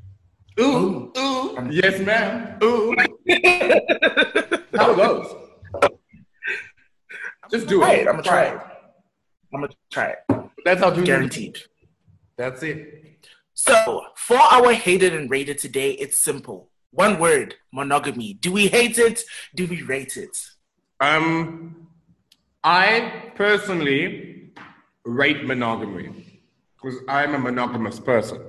Ooh, 0.60 1.12
ooh, 1.18 1.68
yes, 1.72 2.00
ma'am. 2.02 2.60
Ooh. 2.64 2.94
How 4.78 4.92
it 4.92 4.98
goes. 4.98 5.41
Just 7.52 7.68
do 7.68 7.84
it. 7.84 8.08
I'm 8.08 8.16
gonna 8.16 8.24
try 8.24 8.44
it. 8.46 8.62
I'm 9.54 9.62
gonna 9.62 9.74
try 9.92 10.16
it. 10.16 10.50
That's 10.64 10.82
how 10.82 10.92
Guaranteed. 10.92 11.58
That's 12.38 12.64
it. 12.64 13.28
So, 13.54 14.02
for 14.16 14.38
our 14.38 14.74
hated 14.74 15.14
and 15.14 15.30
rated 15.30 15.58
today, 15.58 15.92
it's 15.92 16.18
simple. 16.18 16.70
One 16.92 17.20
word 17.20 17.56
monogamy. 17.72 18.34
Do 18.34 18.52
we 18.52 18.68
hate 18.68 18.98
it? 18.98 19.22
Do 19.54 19.68
we 19.68 19.82
rate 19.82 20.18
it? 20.18 20.36
Um, 21.00 21.88
I 22.64 23.32
personally 23.36 24.54
rate 25.04 25.46
monogamy 25.46 26.42
because 26.76 27.00
I'm 27.08 27.36
a 27.36 27.40
monogamous 27.40 28.00
person. 28.00 28.42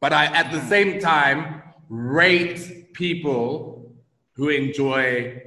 But 0.00 0.12
I, 0.12 0.26
at 0.26 0.52
the 0.52 0.60
same 0.62 1.00
time, 1.00 1.62
rate 1.88 2.92
people 2.92 3.94
who 4.34 4.48
enjoy 4.48 5.42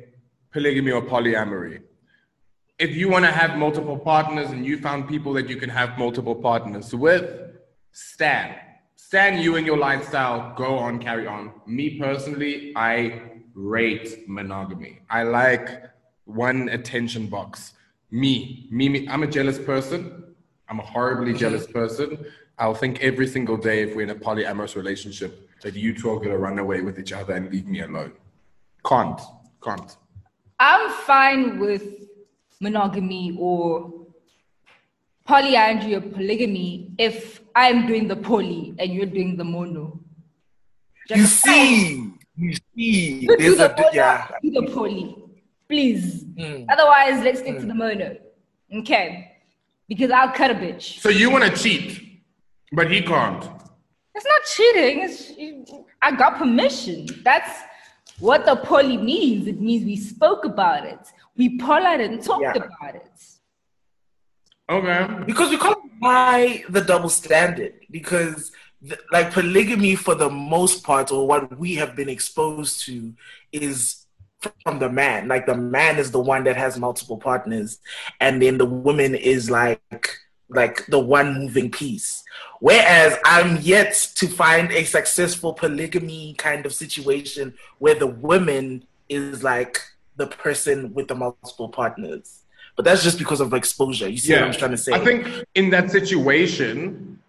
polygamy 0.51 0.91
or 0.91 1.01
polyamory. 1.01 1.81
If 2.77 2.93
you 2.93 3.07
want 3.07 3.23
to 3.23 3.31
have 3.31 3.57
multiple 3.57 3.97
partners 3.97 4.51
and 4.51 4.65
you 4.65 4.77
found 4.77 5.07
people 5.07 5.31
that 5.33 5.47
you 5.47 5.55
can 5.55 5.69
have 5.69 5.97
multiple 5.97 6.35
partners 6.35 6.93
with, 6.93 7.25
stand. 7.93 8.55
Stand 8.97 9.41
you 9.41 9.55
and 9.55 9.65
your 9.65 9.77
lifestyle, 9.77 10.53
go 10.57 10.77
on, 10.77 10.99
carry 10.99 11.25
on. 11.25 11.53
Me 11.65 11.97
personally, 11.97 12.73
I 12.75 13.21
rate 13.53 14.27
monogamy. 14.27 14.99
I 15.09 15.23
like 15.23 15.83
one 16.25 16.67
attention 16.67 17.27
box. 17.27 17.73
Me, 18.11 18.67
me, 18.69 18.89
me. 18.89 19.07
I'm 19.07 19.23
a 19.23 19.27
jealous 19.27 19.57
person. 19.57 20.35
I'm 20.67 20.79
a 20.79 20.85
horribly 20.85 21.33
jealous 21.33 21.63
mm-hmm. 21.63 21.79
person. 21.79 22.25
I'll 22.57 22.75
think 22.75 23.01
every 23.01 23.27
single 23.27 23.55
day 23.55 23.83
if 23.83 23.95
we're 23.95 24.01
in 24.01 24.09
a 24.09 24.15
polyamorous 24.15 24.75
relationship 24.75 25.49
that 25.61 25.75
you 25.75 25.93
two 25.93 26.09
are 26.09 26.19
gonna 26.19 26.37
run 26.37 26.59
away 26.59 26.81
with 26.81 26.99
each 26.99 27.13
other 27.13 27.33
and 27.35 27.49
leave 27.49 27.67
me 27.67 27.81
alone. 27.81 28.11
Can't, 28.85 29.21
can't. 29.63 29.95
I'm 30.59 30.89
fine 30.91 31.59
with 31.59 32.04
monogamy 32.59 33.35
or 33.39 34.05
polyandry 35.25 35.95
or 35.95 36.01
polygamy 36.01 36.91
if 36.97 37.41
I'm 37.55 37.87
doing 37.87 38.07
the 38.07 38.15
poly 38.15 38.75
and 38.77 38.93
you're 38.93 39.05
doing 39.05 39.37
the 39.37 39.43
mono. 39.43 39.99
You 41.09 41.25
see, 41.25 42.11
you 42.37 42.55
see, 42.75 43.27
do 43.27 43.37
there's 43.37 43.57
the 43.57 43.73
a 43.73 43.75
mono, 43.75 43.89
yeah. 43.93 44.27
do 44.41 44.51
the 44.51 44.71
poly, 44.73 45.15
please. 45.69 46.23
Mm. 46.23 46.65
Otherwise, 46.69 47.23
let's 47.23 47.39
stick 47.39 47.59
to 47.59 47.65
the 47.65 47.73
mono. 47.75 48.17
Okay, 48.73 49.37
because 49.87 50.11
I'll 50.11 50.31
cut 50.31 50.51
a 50.51 50.55
bitch. 50.55 50.99
So 50.99 51.09
you 51.09 51.29
wanna 51.29 51.55
cheat, 51.55 52.21
but 52.71 52.91
he 52.91 53.01
can't. 53.01 53.43
It's 54.15 54.25
not 54.25 54.41
cheating. 54.55 55.03
It's 55.03 55.71
I 56.01 56.15
got 56.15 56.37
permission. 56.37 57.07
That's 57.23 57.61
what 58.19 58.45
the 58.45 58.55
poly 58.55 58.97
means. 58.97 59.47
It 59.47 59.59
means 59.59 59.85
we 59.85 59.97
spoke 59.97 60.45
about 60.45 60.85
it. 60.85 60.99
We 61.37 61.57
polite 61.57 62.01
and 62.01 62.23
talked 62.23 62.43
Yeah. 62.43 62.53
about 62.53 62.95
it. 62.95 63.11
Okay. 64.67 65.07
because 65.27 65.51
we 65.51 65.57
can't 65.57 65.99
buy 66.01 66.63
the 66.69 66.81
double 66.81 67.09
standard 67.09 67.73
because 67.91 68.51
th- 68.83 68.99
like 69.11 69.31
polygamy 69.31 69.95
for 69.95 70.15
the 70.15 70.27
most 70.29 70.83
part 70.83 71.11
or 71.11 71.27
what 71.27 71.55
we 71.59 71.75
have 71.75 71.95
been 71.95 72.09
exposed 72.09 72.83
to 72.85 73.13
is 73.51 74.07
from 74.63 74.79
the 74.79 74.89
man 74.89 75.27
like 75.27 75.45
the 75.45 75.55
man 75.55 75.99
is 75.99 76.09
the 76.09 76.19
one 76.19 76.43
that 76.45 76.57
has 76.57 76.79
multiple 76.79 77.17
partners 77.17 77.77
and 78.19 78.41
then 78.41 78.57
the 78.57 78.65
woman 78.65 79.13
is 79.13 79.51
like 79.51 80.17
like 80.49 80.85
the 80.87 80.99
one 80.99 81.39
moving 81.39 81.71
piece. 81.71 82.23
Whereas 82.59 83.17
i'm 83.25 83.57
yet 83.61 83.93
to 84.15 84.27
find 84.27 84.71
a 84.71 84.83
successful 84.83 85.53
polygamy 85.53 86.35
kind 86.37 86.65
of 86.65 86.73
situation 86.73 87.53
where 87.79 87.95
the 87.95 88.07
woman 88.07 88.85
is 89.09 89.43
like 89.43 89.81
the 90.15 90.27
person 90.27 90.93
with 90.93 91.07
the 91.07 91.15
multiple 91.15 91.69
partners. 91.69 92.41
But 92.75 92.85
that's 92.85 93.03
just 93.03 93.17
because 93.17 93.39
of 93.39 93.53
exposure. 93.53 94.09
You 94.09 94.17
see 94.17 94.33
what 94.33 94.43
i'm 94.43 94.53
trying 94.53 94.71
to 94.71 94.77
say? 94.77 94.93
I 94.93 94.99
think 94.99 95.45
in 95.55 95.69
that 95.71 95.91
situation, 95.91 97.19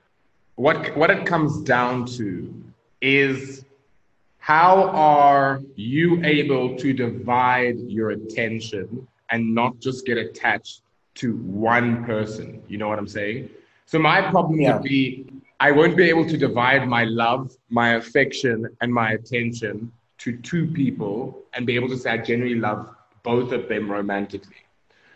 what 0.56 0.96
what 0.96 1.10
it 1.10 1.26
comes 1.26 1.62
down 1.62 2.06
to 2.16 2.52
is 3.00 3.64
how 4.38 4.88
are 4.90 5.60
you 5.74 6.24
able 6.24 6.76
to 6.76 6.92
divide 6.92 7.78
your 7.80 8.10
attention 8.10 9.06
and 9.30 9.54
not 9.54 9.78
just 9.80 10.06
get 10.06 10.18
attached 10.18 10.82
to 11.16 11.36
one 11.38 12.04
person? 12.04 12.62
You 12.68 12.78
know 12.78 12.88
what 12.88 12.98
I'm 12.98 13.08
saying? 13.08 13.50
So 13.86 13.98
my 13.98 14.20
problem 14.30 14.60
Yeah. 14.60 14.74
would 14.74 14.82
be 14.82 15.26
I 15.60 15.70
won't 15.72 15.96
be 15.96 16.04
able 16.04 16.26
to 16.26 16.36
divide 16.36 16.86
my 16.88 17.04
love, 17.04 17.52
my 17.70 17.94
affection, 17.94 18.66
and 18.80 18.92
my 18.92 19.12
attention 19.12 19.92
to 20.18 20.36
two 20.38 20.66
people 20.66 21.42
and 21.54 21.66
be 21.66 21.74
able 21.76 21.88
to 21.88 21.96
say 21.96 22.10
I 22.10 22.18
genuinely 22.18 22.58
love 22.60 22.94
both 23.22 23.52
of 23.52 23.68
them 23.68 23.90
romantically. 23.90 24.56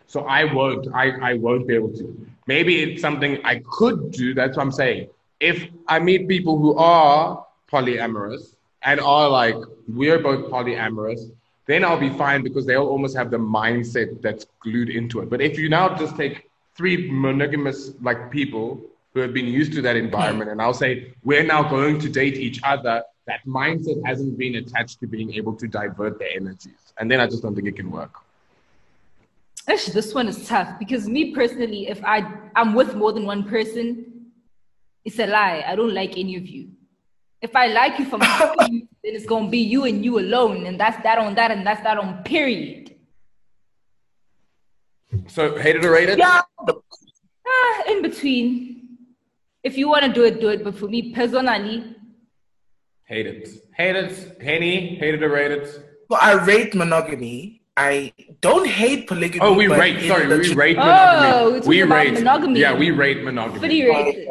So 0.06 0.22
I 0.26 0.44
won't. 0.44 0.88
I, 0.94 1.10
I 1.30 1.34
won't 1.34 1.66
be 1.66 1.74
able 1.74 1.92
to. 1.94 2.26
Maybe 2.46 2.82
it's 2.82 3.02
something 3.02 3.38
I 3.44 3.62
could 3.70 4.10
do. 4.12 4.34
That's 4.34 4.56
what 4.56 4.62
I'm 4.64 4.72
saying. 4.72 5.08
If 5.40 5.68
I 5.86 5.98
meet 6.00 6.28
people 6.28 6.58
who 6.58 6.76
are 6.76 7.44
polyamorous 7.70 8.54
and 8.82 9.00
are 9.00 9.28
like, 9.28 9.56
we're 9.88 10.18
both 10.18 10.50
polyamorous, 10.50 11.20
then 11.70 11.85
I'll 11.85 12.00
be 12.00 12.11
fine 12.11 12.42
because 12.42 12.66
they'll 12.66 12.87
almost 12.87 13.16
have 13.16 13.30
the 13.30 13.38
mindset 13.38 14.20
that's 14.22 14.46
glued 14.61 14.90
into 14.90 15.20
it. 15.20 15.30
But 15.30 15.40
if 15.40 15.59
you 15.59 15.68
now 15.68 15.94
just 15.96 16.16
take 16.16 16.50
three 16.76 17.11
monogamous 17.11 17.92
like 18.00 18.30
people 18.30 18.80
who 19.14 19.20
have 19.20 19.33
been 19.33 19.46
used 19.46 19.72
to 19.74 19.83
that 19.83 19.96
environment 19.96 20.48
hmm. 20.48 20.52
and 20.52 20.62
I'll 20.62 20.74
say, 20.74 21.12
we're 21.24 21.44
now 21.44 21.62
going 21.62 21.98
to 22.00 22.09
date 22.09 22.37
each 22.37 22.61
other, 22.62 23.02
that 23.26 23.40
mindset 23.46 24.00
hasn't 24.06 24.38
been 24.38 24.56
attached 24.56 25.00
to 25.00 25.06
being 25.06 25.35
able 25.35 25.54
to 25.54 25.68
divert 25.68 26.18
their 26.18 26.30
energies. 26.35 26.92
And 26.98 27.11
then 27.11 27.20
I 27.20 27.26
just 27.26 27.42
don't 27.42 27.54
think 27.54 27.68
it 27.68 27.76
can 27.76 27.90
work. 27.90 28.14
Actually, 29.68 29.94
this 29.94 30.14
one 30.14 30.26
is 30.26 30.48
tough 30.48 30.78
because 30.78 31.09
me 31.09 31.33
personally, 31.33 31.88
if 31.88 32.02
I 32.04 32.26
I'm 32.56 32.74
with 32.74 32.94
more 32.96 33.12
than 33.12 33.24
one 33.26 33.44
person, 33.44 34.30
it's 35.04 35.18
a 35.18 35.26
lie. 35.26 35.62
I 35.66 35.76
don't 35.76 35.94
like 35.94 36.16
any 36.18 36.37
of 36.37 36.46
you. 36.48 36.70
If 37.42 37.57
I 37.57 37.68
like 37.68 37.98
you 37.98 38.05
from 38.05 38.20
fucking 38.40 38.72
you, 38.74 38.81
then 39.03 39.14
it's 39.14 39.26
gonna 39.26 39.48
be 39.48 39.59
you 39.59 39.85
and 39.85 40.05
you 40.05 40.18
alone, 40.18 40.66
and 40.66 40.79
that's 40.79 41.03
that 41.03 41.18
on 41.18 41.35
that, 41.37 41.50
and 41.50 41.66
that's 41.66 41.83
that 41.83 41.96
on 41.98 42.22
period. 42.22 42.94
So 45.29 45.57
hated 45.59 45.85
or 45.85 45.92
rated? 45.92 46.18
yeah 46.18 46.42
Ah, 47.53 47.83
in 47.88 48.03
between. 48.03 48.98
If 49.64 49.76
you 49.76 49.88
want 49.88 50.05
to 50.05 50.12
do 50.12 50.24
it, 50.24 50.40
do 50.40 50.48
it. 50.48 50.62
But 50.64 50.76
for 50.76 50.87
me 50.88 51.12
personally, 51.12 51.96
Hate 53.05 53.26
it. 53.26 53.48
Hate 53.76 53.96
it. 53.96 54.40
Henny, 54.40 54.94
hated 54.94 55.20
or 55.22 55.31
rated? 55.31 55.66
So 55.66 56.16
I 56.20 56.35
rate 56.44 56.74
monogamy. 56.76 57.61
I 57.76 58.12
don't 58.40 58.66
hate 58.68 59.09
polygamy. 59.09 59.40
Oh, 59.44 59.53
we 59.55 59.66
but 59.66 59.79
rate. 59.81 60.07
Sorry, 60.07 60.29
we 60.29 60.48
tr- 60.48 60.57
rate 60.59 60.76
Oh, 60.79 60.85
monogamy. 60.85 61.59
it's 61.59 61.66
We 61.66 61.81
about 61.81 61.96
rate 61.96 62.12
monogamy. 62.14 62.61
Yeah, 62.61 62.79
we 62.79 62.90
rate 62.92 63.24
monogamy. 63.24 63.59
pretty 63.59 63.83
rated. 63.88 64.29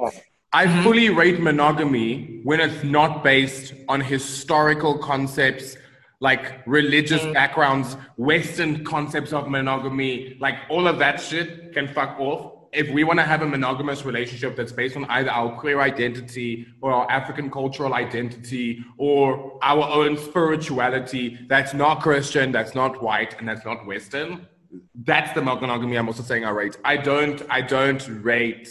I 0.52 0.66
mm-hmm. 0.66 0.84
fully 0.84 1.10
rate 1.10 1.40
monogamy 1.40 2.40
when 2.44 2.60
it's 2.60 2.84
not 2.84 3.24
based 3.24 3.74
on 3.88 4.02
historical 4.02 4.98
concepts 4.98 5.78
like 6.22 6.62
religious 6.66 7.22
mm. 7.22 7.34
backgrounds, 7.34 7.96
Western 8.18 8.84
concepts 8.84 9.32
of 9.32 9.48
monogamy, 9.48 10.38
like 10.42 10.56
all 10.70 10.88
of 10.88 11.00
that 11.00 11.22
shit 11.22 11.72
can 11.74 11.88
fuck 11.88 12.20
off. 12.20 12.56
If 12.74 12.90
we 12.92 13.04
want 13.04 13.20
to 13.20 13.24
have 13.24 13.42
a 13.42 13.48
monogamous 13.48 14.06
relationship 14.06 14.56
that's 14.56 14.72
based 14.72 14.96
on 14.98 15.06
either 15.06 15.32
our 15.32 15.58
queer 15.60 15.82
identity 15.82 16.68
or 16.82 16.92
our 16.92 17.10
African 17.10 17.50
cultural 17.50 17.94
identity 17.94 18.84
or 18.98 19.58
our 19.64 19.84
own 19.90 20.18
spirituality 20.18 21.40
that's 21.48 21.74
not 21.74 22.02
Christian, 22.02 22.52
that's 22.52 22.76
not 22.76 23.02
white, 23.02 23.40
and 23.40 23.48
that's 23.48 23.66
not 23.66 23.86
Western, 23.88 24.48
that's 24.94 25.34
the 25.34 25.42
monogamy 25.42 25.98
I'm 25.98 26.08
also 26.08 26.22
saying 26.22 26.44
I 26.44 26.50
rate. 26.50 26.78
I 26.84 26.98
don't 26.98 27.42
I 27.50 27.62
don't 27.62 28.06
rate 28.24 28.70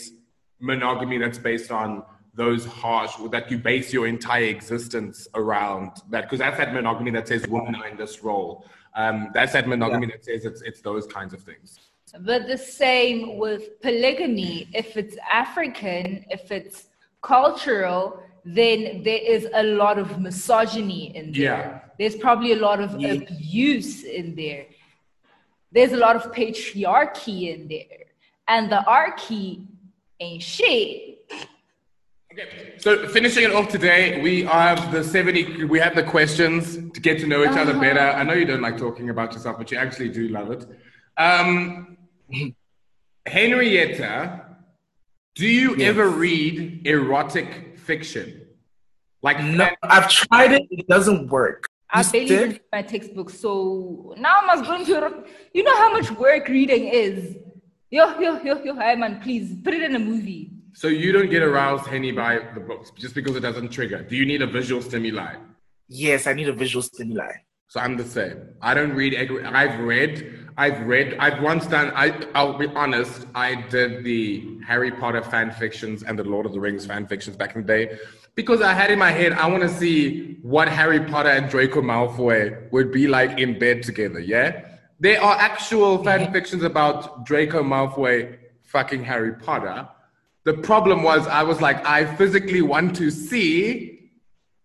monogamy 0.59 1.17
that's 1.17 1.37
based 1.37 1.71
on 1.71 2.03
those 2.35 2.65
harsh 2.65 3.13
that 3.31 3.49
you 3.51 3.57
base 3.57 3.91
your 3.91 4.07
entire 4.07 4.45
existence 4.45 5.27
around 5.35 5.91
that 6.09 6.21
because 6.23 6.39
that's 6.39 6.57
that 6.57 6.73
monogamy 6.73 7.11
that 7.11 7.27
says 7.27 7.45
women 7.47 7.75
are 7.75 7.87
in 7.87 7.97
this 7.97 8.23
role 8.23 8.65
um, 8.95 9.29
that's 9.33 9.53
that 9.53 9.67
monogamy 9.67 10.07
that 10.07 10.23
says 10.23 10.45
it's, 10.45 10.61
it's 10.61 10.81
those 10.81 11.05
kinds 11.07 11.33
of 11.33 11.41
things 11.41 11.79
But 12.21 12.47
the 12.47 12.57
same 12.57 13.37
with 13.37 13.79
polygamy. 13.81 14.67
If 14.73 14.97
it's 14.97 15.15
African, 15.31 16.25
if 16.29 16.51
it's 16.51 16.87
cultural, 17.21 18.23
then 18.43 19.03
there 19.03 19.21
is 19.35 19.47
a 19.53 19.63
lot 19.63 19.99
of 19.99 20.19
misogyny 20.19 21.15
in 21.15 21.31
there. 21.31 21.41
Yeah. 21.41 21.79
There's 21.99 22.15
probably 22.15 22.53
a 22.53 22.61
lot 22.67 22.79
of 22.79 22.89
Yeah. 22.99 23.13
abuse 23.13 24.03
in 24.19 24.35
there. 24.35 24.65
There's 25.71 25.93
a 25.93 25.97
lot 25.97 26.15
of 26.15 26.23
patriarchy 26.31 27.39
in 27.53 27.67
there. 27.67 28.05
And 28.47 28.71
the 28.71 28.83
archy 28.85 29.67
ain't 30.19 30.41
shit. 30.43 31.19
okay 32.31 32.73
so 32.77 33.07
finishing 33.07 33.43
it 33.43 33.51
off 33.51 33.67
today 33.69 34.21
we 34.21 34.43
have 34.43 34.91
the 34.91 35.03
70 35.03 35.65
we 35.65 35.79
have 35.79 35.95
the 35.95 36.03
questions 36.03 36.75
to 36.93 36.99
get 36.99 37.19
to 37.19 37.27
know 37.27 37.43
each 37.43 37.57
other 37.57 37.73
better 37.79 37.99
i 38.17 38.23
know 38.23 38.33
you 38.33 38.45
don't 38.45 38.61
like 38.61 38.77
talking 38.77 39.09
about 39.09 39.33
yourself 39.33 39.57
but 39.57 39.71
you 39.71 39.77
actually 39.77 40.09
do 40.09 40.27
love 40.29 40.51
it 40.51 40.65
um, 41.17 41.97
henrietta 43.25 44.45
do 45.35 45.47
you 45.47 45.75
ever 45.81 46.09
read 46.09 46.85
erotic 46.85 47.77
fiction 47.79 48.45
like 49.21 49.43
No, 49.43 49.67
I've 49.83 50.09
tried 50.09 50.53
it. 50.53 50.63
It 50.71 50.87
doesn't 50.87 51.27
work. 51.27 51.67
I 51.91 52.01
You 52.01 52.11
barely 52.11 52.27
said- 52.27 52.47
read 52.51 52.61
my 52.71 52.81
textbook, 52.81 53.29
so 53.29 54.13
now 54.17 54.37
I 54.41 54.45
must 54.45 54.63
go 54.63 54.75
into. 54.75 55.23
You 55.53 55.63
know 55.63 55.75
how 55.75 55.91
much 55.91 56.09
work 56.11 56.47
reading 56.47 56.87
is. 56.87 57.35
Yo, 57.91 58.19
yo, 58.19 58.39
yo, 58.43 58.63
yo, 58.63 58.75
hey 58.75 58.95
man, 58.95 59.19
please 59.19 59.55
put 59.63 59.73
it 59.73 59.81
in 59.81 59.95
a 59.95 59.99
movie. 59.99 60.51
So 60.73 60.87
you 60.87 61.11
don't 61.11 61.31
get 61.31 61.41
aroused, 61.41 61.87
Henny, 61.87 62.11
by 62.11 62.39
the 62.53 62.59
books 62.59 62.91
just 62.91 63.15
because 63.15 63.35
it 63.35 63.39
doesn't 63.39 63.69
trigger. 63.69 64.03
Do 64.03 64.15
you 64.15 64.27
need 64.27 64.43
a 64.43 64.47
visual 64.47 64.79
stimuli? 64.79 65.37
Yes, 65.87 66.27
I 66.27 66.33
need 66.33 66.47
a 66.47 66.53
visual 66.53 66.83
stimuli. 66.83 67.31
So 67.67 67.79
I'm 67.79 67.97
the 67.97 68.03
same. 68.03 68.37
I 68.61 68.75
don't 68.75 68.93
read. 68.93 69.15
I've 69.43 69.79
read. 69.79 70.49
I've 70.55 70.81
read. 70.85 71.15
I've 71.17 71.41
once 71.41 71.65
done. 71.65 71.91
I. 71.95 72.27
I'll 72.35 72.59
be 72.59 72.67
honest. 72.67 73.25
I 73.33 73.55
did 73.55 74.03
the 74.03 74.59
Harry 74.67 74.91
Potter 74.91 75.23
fan 75.23 75.49
fictions 75.49 76.03
and 76.03 76.17
the 76.19 76.23
Lord 76.23 76.45
of 76.45 76.53
the 76.53 76.59
Rings 76.59 76.85
fan 76.85 77.07
fictions 77.07 77.37
back 77.37 77.55
in 77.55 77.61
the 77.63 77.67
day 77.67 77.97
because 78.35 78.61
I 78.61 78.73
had 78.73 78.91
in 78.91 78.99
my 78.99 79.11
head 79.11 79.33
I 79.33 79.47
want 79.47 79.63
to 79.63 79.69
see 79.69 80.37
what 80.43 80.69
Harry 80.69 80.99
Potter 80.99 81.29
and 81.29 81.49
Draco 81.49 81.81
Malfoy 81.81 82.71
would 82.71 82.91
be 82.91 83.07
like 83.07 83.39
in 83.39 83.57
bed 83.57 83.81
together. 83.81 84.19
Yeah, 84.19 84.77
there 84.99 85.21
are 85.21 85.35
actual 85.37 86.03
fan 86.03 86.31
fictions 86.31 86.63
about 86.63 87.25
Draco 87.25 87.63
Malfoy 87.63 88.37
fucking 88.63 89.03
Harry 89.03 89.33
Potter. 89.33 89.87
The 90.45 90.53
problem 90.55 91.03
was 91.03 91.27
I 91.27 91.43
was 91.43 91.61
like 91.61 91.85
I 91.85 92.05
physically 92.15 92.61
want 92.61 92.95
to 92.97 93.09
see 93.11 94.11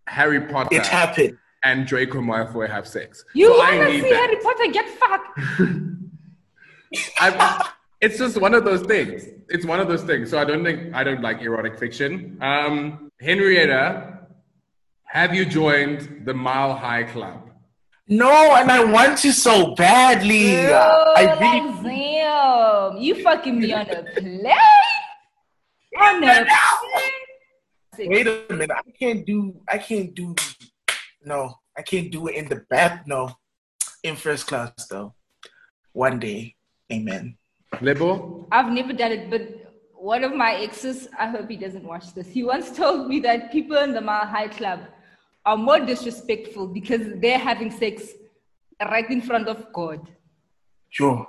Harry 0.07 0.41
Potter 0.41 0.77
It 0.77 0.87
happened. 0.87 1.39
and 1.63 1.87
Draco 1.87 2.21
Malfoy 2.21 2.69
have 2.69 2.87
sex. 2.87 3.25
You 3.35 3.49
So 3.49 3.59
wanna 3.59 3.91
see 3.91 4.01
that. 4.01 4.13
Harry 4.13 4.37
Potter 4.37 4.67
get 4.73 4.89
fucked? 4.89 5.41
I, 7.19 7.71
it's 8.01 8.19
just 8.19 8.41
one 8.41 8.55
of 8.55 8.65
those 8.65 8.83
things. 8.83 9.25
It's 9.49 9.65
one 9.67 9.81
of 9.81 9.89
those 9.89 10.03
things. 10.03 10.31
So 10.31 10.39
I 10.39 10.45
don't 10.45 10.63
think 10.65 10.95
I 10.95 11.03
don't 11.05 11.23
like 11.23 11.41
erotic 11.43 11.79
fiction. 11.79 12.39
Um, 12.41 13.11
Henrietta, 13.21 14.21
have 15.05 15.35
you 15.35 15.45
joined 15.45 16.23
the 16.25 16.35
Mile 16.35 16.75
High 16.75 17.05
Club? 17.05 17.44
No, 18.07 18.55
and 18.55 18.71
I 18.71 18.85
want 18.85 19.25
you 19.25 19.33
so 19.33 19.75
badly. 19.75 20.67
Oh, 20.67 21.15
I 21.17 21.39
really. 21.41 21.83
damn. 21.83 22.97
You 22.99 23.23
fucking 23.23 23.59
me 23.59 23.73
on 23.73 23.89
a 23.89 24.03
plane? 24.03 24.47
On 25.99 26.23
a 26.23 26.45
plane? 26.45 28.11
Wait 28.11 28.27
a 28.27 28.45
minute. 28.51 28.71
I 28.71 28.91
can't 28.99 29.25
do. 29.25 29.59
I 29.69 29.79
can't 29.79 30.15
do. 30.15 30.35
No, 31.25 31.55
I 31.79 31.83
can't 31.83 32.11
do 32.11 32.27
it 32.27 32.35
in 32.35 32.49
the 32.49 32.65
back. 32.69 33.07
No, 33.07 33.33
in 34.03 34.17
first 34.17 34.47
class 34.47 34.87
though. 34.91 35.15
One 35.93 36.19
day, 36.19 36.57
amen. 36.93 37.39
Lebo? 37.81 38.47
I've 38.53 38.71
never 38.71 38.93
done 38.93 39.13
it, 39.13 39.31
but 39.31 39.73
one 39.95 40.25
of 40.25 40.35
my 40.35 40.57
exes, 40.57 41.09
I 41.19 41.29
hope 41.29 41.49
he 41.49 41.57
doesn't 41.57 41.85
watch 41.85 42.13
this. 42.13 42.29
He 42.29 42.43
once 42.43 42.77
told 42.77 43.09
me 43.09 43.21
that 43.21 43.51
people 43.51 43.79
in 43.79 43.95
the 43.95 44.01
Mile 44.01 44.27
High 44.27 44.49
Club 44.49 44.81
are 45.47 45.57
more 45.57 45.81
disrespectful 45.81 46.67
because 46.69 47.03
they're 47.21 47.39
having 47.39 47.71
sex 47.71 48.11
right 48.81 49.09
in 49.11 49.21
front 49.21 49.49
of 49.49 49.73
God. 49.73 50.09
Sure. 50.91 51.29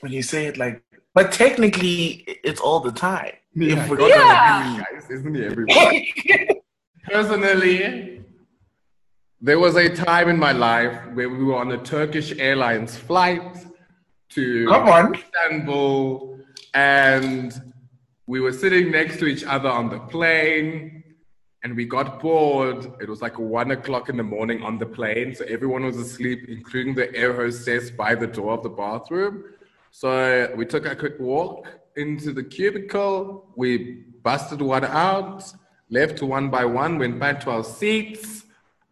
When 0.00 0.12
you 0.12 0.22
say 0.22 0.46
it 0.46 0.56
like, 0.56 0.82
but 1.14 1.32
technically, 1.32 2.24
it's 2.44 2.60
all 2.60 2.80
the 2.80 2.92
time. 2.92 3.32
If 3.54 3.88
we're 3.88 4.08
Yeah. 4.08 4.84
Guys, 4.92 5.10
isn't 5.10 5.34
he 5.34 5.44
everyone? 5.44 6.04
Personally, 7.04 8.22
there 9.40 9.58
was 9.58 9.76
a 9.76 9.88
time 9.88 10.28
in 10.28 10.38
my 10.38 10.52
life 10.52 10.96
where 11.14 11.28
we 11.28 11.42
were 11.42 11.56
on 11.56 11.72
a 11.72 11.78
Turkish 11.78 12.36
Airlines 12.38 12.96
flight 12.96 13.56
to 14.30 14.66
Come 14.68 14.88
on. 14.88 15.14
Istanbul, 15.14 16.38
and 16.74 17.60
we 18.26 18.40
were 18.40 18.52
sitting 18.52 18.90
next 18.90 19.18
to 19.20 19.26
each 19.26 19.44
other 19.44 19.68
on 19.68 19.88
the 19.88 19.98
plane, 20.00 20.97
and 21.64 21.74
we 21.74 21.84
got 21.84 22.20
bored. 22.20 22.86
It 23.00 23.08
was 23.08 23.20
like 23.20 23.38
one 23.38 23.70
o'clock 23.72 24.08
in 24.08 24.16
the 24.16 24.22
morning 24.22 24.62
on 24.62 24.78
the 24.78 24.86
plane, 24.86 25.34
so 25.34 25.44
everyone 25.46 25.84
was 25.84 25.96
asleep, 25.96 26.46
including 26.48 26.94
the 26.94 27.14
air 27.14 27.34
hostess 27.34 27.90
by 27.90 28.14
the 28.14 28.26
door 28.26 28.52
of 28.52 28.62
the 28.62 28.68
bathroom. 28.68 29.44
So 29.90 30.52
we 30.56 30.64
took 30.66 30.86
a 30.86 30.94
quick 30.94 31.18
walk 31.18 31.66
into 31.96 32.32
the 32.32 32.44
cubicle. 32.44 33.50
We 33.56 34.04
busted 34.22 34.62
one 34.62 34.84
out, 34.84 35.52
left 35.90 36.22
one 36.22 36.50
by 36.50 36.64
one, 36.64 36.98
went 36.98 37.18
back 37.18 37.40
to 37.40 37.50
our 37.50 37.64
seats. 37.64 38.44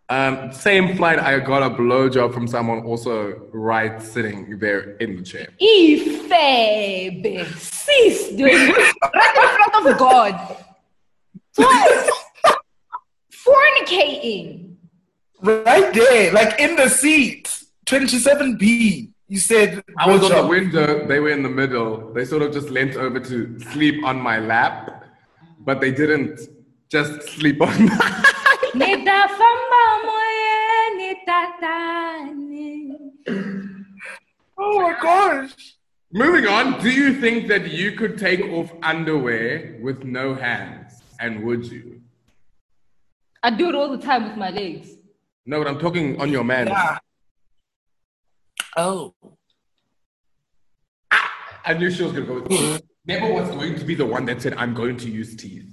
Um, 0.08 0.52
same 0.52 0.96
flight, 0.96 1.18
I 1.18 1.40
got 1.40 1.64
a 1.64 1.70
blowjob 1.70 2.32
from 2.32 2.46
someone 2.46 2.84
also 2.84 3.48
right 3.52 4.00
sitting 4.00 4.58
there 4.58 4.96
in 4.98 5.16
the 5.16 5.22
chair. 5.22 5.48
Ife, 5.60 7.58
cease 7.58 8.28
doing 8.30 8.54
it 8.54 8.94
right 9.02 9.36
in 9.36 9.48
front 9.56 9.86
of 9.88 9.98
God. 9.98 10.56
Twice. 11.54 12.25
Fornicating. 13.46 14.76
Right 15.40 15.92
there, 15.94 16.32
like 16.32 16.58
in 16.58 16.76
the 16.76 16.88
seat, 16.88 17.64
27B. 17.86 19.10
You 19.28 19.38
said 19.38 19.82
I 19.98 20.10
was 20.10 20.22
on 20.22 20.30
the 20.30 20.46
window, 20.46 21.06
they 21.06 21.18
were 21.18 21.30
in 21.30 21.42
the 21.42 21.48
middle. 21.48 22.12
They 22.12 22.24
sort 22.24 22.42
of 22.42 22.52
just 22.52 22.70
leant 22.70 22.96
over 22.96 23.18
to 23.18 23.58
sleep 23.72 24.04
on 24.04 24.20
my 24.20 24.38
lap, 24.38 25.04
but 25.60 25.80
they 25.80 25.90
didn't 25.90 26.40
just 26.88 27.22
sleep 27.30 27.60
on 27.60 27.86
my 27.86 28.24
Nita 28.74 29.28
famba 29.38 29.84
moye, 30.06 30.96
nita 30.96 31.40
tani. 31.60 32.92
Oh 34.58 34.80
my 34.80 34.96
gosh. 35.00 35.76
Moving 36.12 36.46
on, 36.46 36.80
do 36.80 36.90
you 36.90 37.20
think 37.20 37.48
that 37.48 37.70
you 37.70 37.92
could 37.92 38.16
take 38.18 38.40
off 38.42 38.72
underwear 38.82 39.78
with 39.82 40.04
no 40.04 40.34
hands? 40.34 41.02
And 41.18 41.42
would 41.44 41.66
you? 41.66 41.95
I 43.42 43.50
do 43.50 43.68
it 43.68 43.74
all 43.74 43.88
the 43.88 44.02
time 44.02 44.24
with 44.24 44.36
my 44.36 44.50
legs. 44.50 44.90
No, 45.44 45.58
but 45.58 45.68
I'm 45.68 45.78
talking 45.78 46.20
on 46.20 46.30
your 46.30 46.44
man. 46.44 46.68
Yeah. 46.68 46.98
Oh. 48.76 49.14
I 51.64 51.74
knew 51.74 51.90
she 51.90 52.02
was 52.02 52.12
gonna 52.12 52.26
go 52.26 52.34
with 52.42 52.82
Never 53.06 53.32
was 53.32 53.48
going 53.50 53.76
to 53.78 53.84
be 53.84 53.94
the 53.94 54.04
one 54.04 54.24
that 54.26 54.42
said, 54.42 54.54
I'm 54.54 54.74
going 54.74 54.96
to 54.96 55.08
use 55.08 55.36
teeth. 55.36 55.64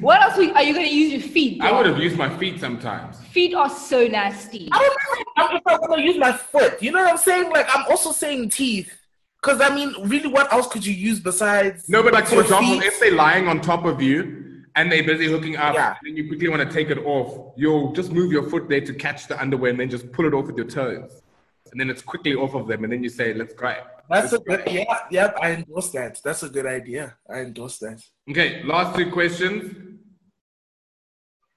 What 0.00 0.20
else 0.20 0.36
are 0.36 0.42
you 0.42 0.74
going 0.74 0.88
to 0.88 0.94
use 0.94 1.12
your 1.12 1.22
feet? 1.22 1.62
I 1.62 1.70
would 1.70 1.86
have 1.86 1.98
used 1.98 2.16
my 2.16 2.36
feet 2.36 2.58
sometimes. 2.58 3.20
Feet 3.26 3.54
are 3.54 3.70
so 3.70 4.08
nasty. 4.08 4.68
I 4.72 4.78
don't 4.78 4.88
know. 4.88 5.24
I'm 5.36 5.56
if 5.56 5.62
I'm 5.66 5.88
gonna 5.88 6.02
use 6.02 6.18
my 6.18 6.32
foot. 6.32 6.82
You 6.82 6.90
know 6.90 6.98
what 6.98 7.10
I'm 7.10 7.18
saying? 7.18 7.50
Like 7.50 7.66
I'm 7.74 7.84
also 7.88 8.12
saying 8.12 8.50
teeth. 8.50 8.92
Cause 9.40 9.60
I 9.60 9.74
mean, 9.74 9.94
really, 10.08 10.28
what 10.28 10.52
else 10.52 10.66
could 10.68 10.84
you 10.84 10.94
use 10.94 11.20
besides? 11.20 11.88
No, 11.88 12.02
but 12.02 12.12
like 12.12 12.26
for 12.26 12.40
example, 12.40 12.80
feet? 12.80 12.84
if 12.84 12.98
they're 12.98 13.14
lying 13.14 13.46
on 13.46 13.60
top 13.60 13.84
of 13.84 14.00
you 14.00 14.53
and 14.76 14.90
they're 14.90 15.04
busy 15.04 15.26
hooking 15.26 15.56
up, 15.56 15.74
Yeah. 15.74 15.96
and 16.04 16.16
you 16.16 16.26
quickly 16.28 16.48
want 16.48 16.62
to 16.68 16.72
take 16.74 16.90
it 16.90 16.98
off, 16.98 17.52
you'll 17.56 17.92
just 17.92 18.10
move 18.12 18.32
your 18.32 18.48
foot 18.50 18.68
there 18.68 18.80
to 18.80 18.92
catch 18.94 19.26
the 19.28 19.40
underwear 19.40 19.70
and 19.70 19.80
then 19.80 19.88
just 19.90 20.10
pull 20.12 20.26
it 20.26 20.34
off 20.34 20.46
with 20.46 20.56
your 20.56 20.66
toes. 20.66 21.22
And 21.70 21.80
then 21.80 21.90
it's 21.90 22.02
quickly 22.02 22.34
off 22.34 22.54
of 22.54 22.66
them, 22.68 22.84
and 22.84 22.92
then 22.92 23.02
you 23.02 23.08
say, 23.08 23.34
let's 23.34 23.54
go. 23.54 23.74
That's 24.10 24.32
a 24.32 24.40
Let's 24.46 24.64
good. 24.64 24.64
go. 24.66 24.72
Yeah, 24.72 24.98
yeah. 25.10 25.32
I 25.40 25.52
endorse 25.52 25.90
that. 25.92 26.20
That's 26.22 26.42
a 26.42 26.48
good 26.48 26.66
idea. 26.66 27.16
I 27.28 27.40
endorse 27.40 27.78
that. 27.78 28.02
Okay, 28.30 28.62
last 28.64 28.96
two 28.96 29.10
questions. 29.10 29.74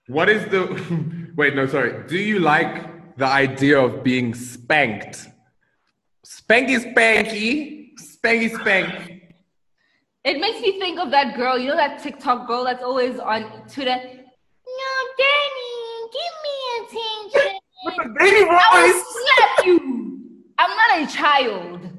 What 0.07 0.29
is 0.29 0.45
the 0.49 1.31
wait, 1.35 1.55
no, 1.55 1.67
sorry. 1.67 2.07
Do 2.07 2.17
you 2.17 2.39
like 2.39 3.17
the 3.17 3.25
idea 3.25 3.79
of 3.79 4.03
being 4.03 4.33
spanked? 4.33 5.27
Spanky 6.25 6.77
spanky, 6.93 7.89
spanky 7.99 8.49
spank. 8.59 9.16
It 10.27 10.41
makes 10.41 10.59
me 10.59 10.77
think 10.77 10.99
of 10.99 11.09
that 11.11 11.37
girl, 11.37 11.57
you 11.57 11.69
know 11.69 11.77
that 11.77 12.03
TikTok 12.03 12.47
girl 12.47 12.65
that's 12.65 12.83
always 12.83 13.17
on 13.17 13.43
Twitter. 13.69 13.95
No, 13.95 14.91
Danny, 15.21 15.73
give 16.17 16.35
me 16.47 16.55
attention. 16.79 17.59
Baby 18.19 18.45
I 18.49 18.51
voice. 18.73 18.93
will 18.93 19.05
slap 19.23 19.65
you. 19.65 19.77
I'm 20.59 20.69
not 20.75 21.09
a 21.09 21.15
child. 21.15 21.89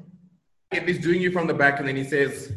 If 0.71 0.85
he's 0.85 0.99
doing 0.99 1.19
you 1.19 1.31
from 1.31 1.47
the 1.47 1.55
back 1.55 1.79
and 1.79 1.87
then 1.87 1.95
he 1.95 2.03
says, 2.03 2.53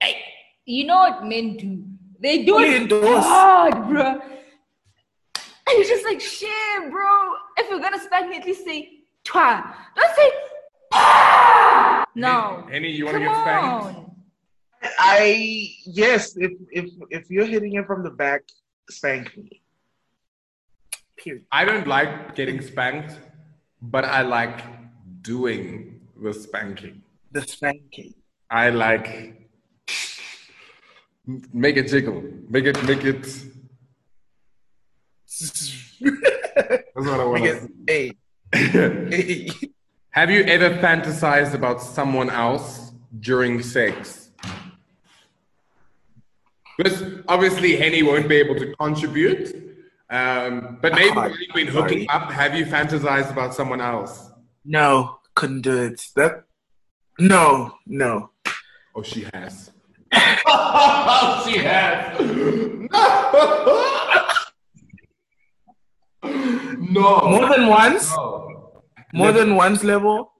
hey. 0.00 0.22
You 0.66 0.84
know 0.86 0.98
what 0.98 1.24
men 1.24 1.56
do? 1.56 1.82
They 2.20 2.44
do 2.44 2.52
Fully 2.52 2.74
it 2.76 2.82
endorse. 2.82 3.24
hard, 3.24 3.88
bro. 3.88 4.20
And 4.20 5.78
you're 5.78 5.84
just 5.84 6.04
like, 6.04 6.20
shit, 6.20 6.90
bro. 6.92 7.32
If 7.56 7.68
you're 7.68 7.80
gonna 7.80 7.98
spank 7.98 8.30
me, 8.30 8.36
at 8.36 8.46
least 8.46 8.64
say 8.64 9.00
twa. 9.24 9.74
Don't 9.96 10.14
say 10.14 10.30
ah. 10.92 12.04
No. 12.14 12.68
Henny, 12.70 12.90
you 12.90 13.06
wanna 13.06 13.18
Come 13.18 13.26
get 13.26 13.40
spanked? 13.40 14.08
I 14.98 15.70
yes. 15.84 16.36
If 16.36 16.52
if 16.70 16.90
if 17.10 17.30
you're 17.30 17.46
hitting 17.46 17.74
it 17.74 17.86
from 17.86 18.02
the 18.02 18.10
back, 18.10 18.42
spank 18.90 19.36
me. 19.36 19.62
Period. 21.16 21.44
I 21.50 21.64
don't 21.64 21.86
like 21.86 22.34
getting 22.34 22.60
spanked, 22.60 23.18
but 23.82 24.04
I 24.04 24.22
like 24.22 24.62
doing 25.22 26.00
the 26.20 26.32
spanking. 26.32 27.02
The 27.32 27.42
spanking. 27.42 28.14
I 28.50 28.70
like 28.70 29.48
make 31.52 31.76
it 31.76 31.88
jiggle. 31.88 32.22
Make 32.48 32.64
it 32.64 32.82
make 32.84 33.04
it 33.04 33.26
that's 35.98 36.94
what 36.94 37.20
I 37.20 37.24
want 37.24 37.70
hey, 37.86 38.12
hey. 38.52 39.50
Have 40.10 40.30
you 40.30 40.42
ever 40.44 40.70
fantasized 40.78 41.54
about 41.54 41.80
someone 41.80 42.30
else 42.30 42.92
during 43.20 43.62
sex? 43.62 44.27
Because 46.78 47.02
obviously 47.26 47.76
Henny 47.76 48.04
won't 48.04 48.28
be 48.28 48.36
able 48.36 48.54
to 48.54 48.72
contribute. 48.76 49.68
Um, 50.10 50.78
but 50.80 50.94
maybe 50.94 51.10
when 51.10 51.32
you've 51.32 51.54
been 51.54 51.66
hooking 51.66 52.06
sorry. 52.06 52.08
up, 52.08 52.30
have 52.30 52.54
you 52.54 52.64
fantasized 52.64 53.30
about 53.32 53.52
someone 53.52 53.80
else? 53.80 54.30
No, 54.64 55.18
couldn't 55.34 55.62
do 55.62 55.76
it. 55.76 56.00
That. 56.14 56.44
No, 57.18 57.74
no. 57.84 58.30
Oh, 58.94 59.02
she 59.02 59.26
has. 59.34 59.72
oh, 60.46 61.44
she 61.48 61.58
has. 61.58 62.20
no. 62.20 62.86
no. 66.78 67.20
More 67.28 67.48
than 67.48 67.66
once. 67.66 68.08
No. 68.16 68.82
More 69.12 69.32
than 69.32 69.56
once 69.56 69.82
level. 69.82 70.32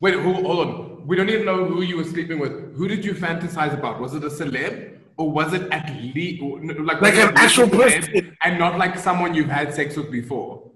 Wait, 0.00 0.14
hold 0.14 0.68
on. 0.68 1.06
We 1.06 1.16
don't 1.16 1.30
even 1.30 1.46
know 1.46 1.64
who 1.64 1.80
you 1.80 1.96
were 1.96 2.04
sleeping 2.04 2.38
with. 2.38 2.76
Who 2.76 2.86
did 2.86 3.02
you 3.04 3.14
fantasize 3.14 3.72
about? 3.72 3.98
Was 3.98 4.14
it 4.14 4.22
a 4.24 4.28
celeb? 4.28 4.97
Or 5.18 5.30
was 5.32 5.52
it 5.52 5.68
at 5.72 5.90
least 6.14 6.40
like, 6.42 7.02
Like 7.02 7.14
an 7.14 7.36
actual 7.36 7.68
person. 7.68 8.36
and 8.44 8.58
not 8.58 8.78
like 8.78 8.96
someone 8.96 9.34
you've 9.34 9.48
had 9.50 9.74
sex 9.74 9.96
with 9.96 10.10
before? 10.12 10.70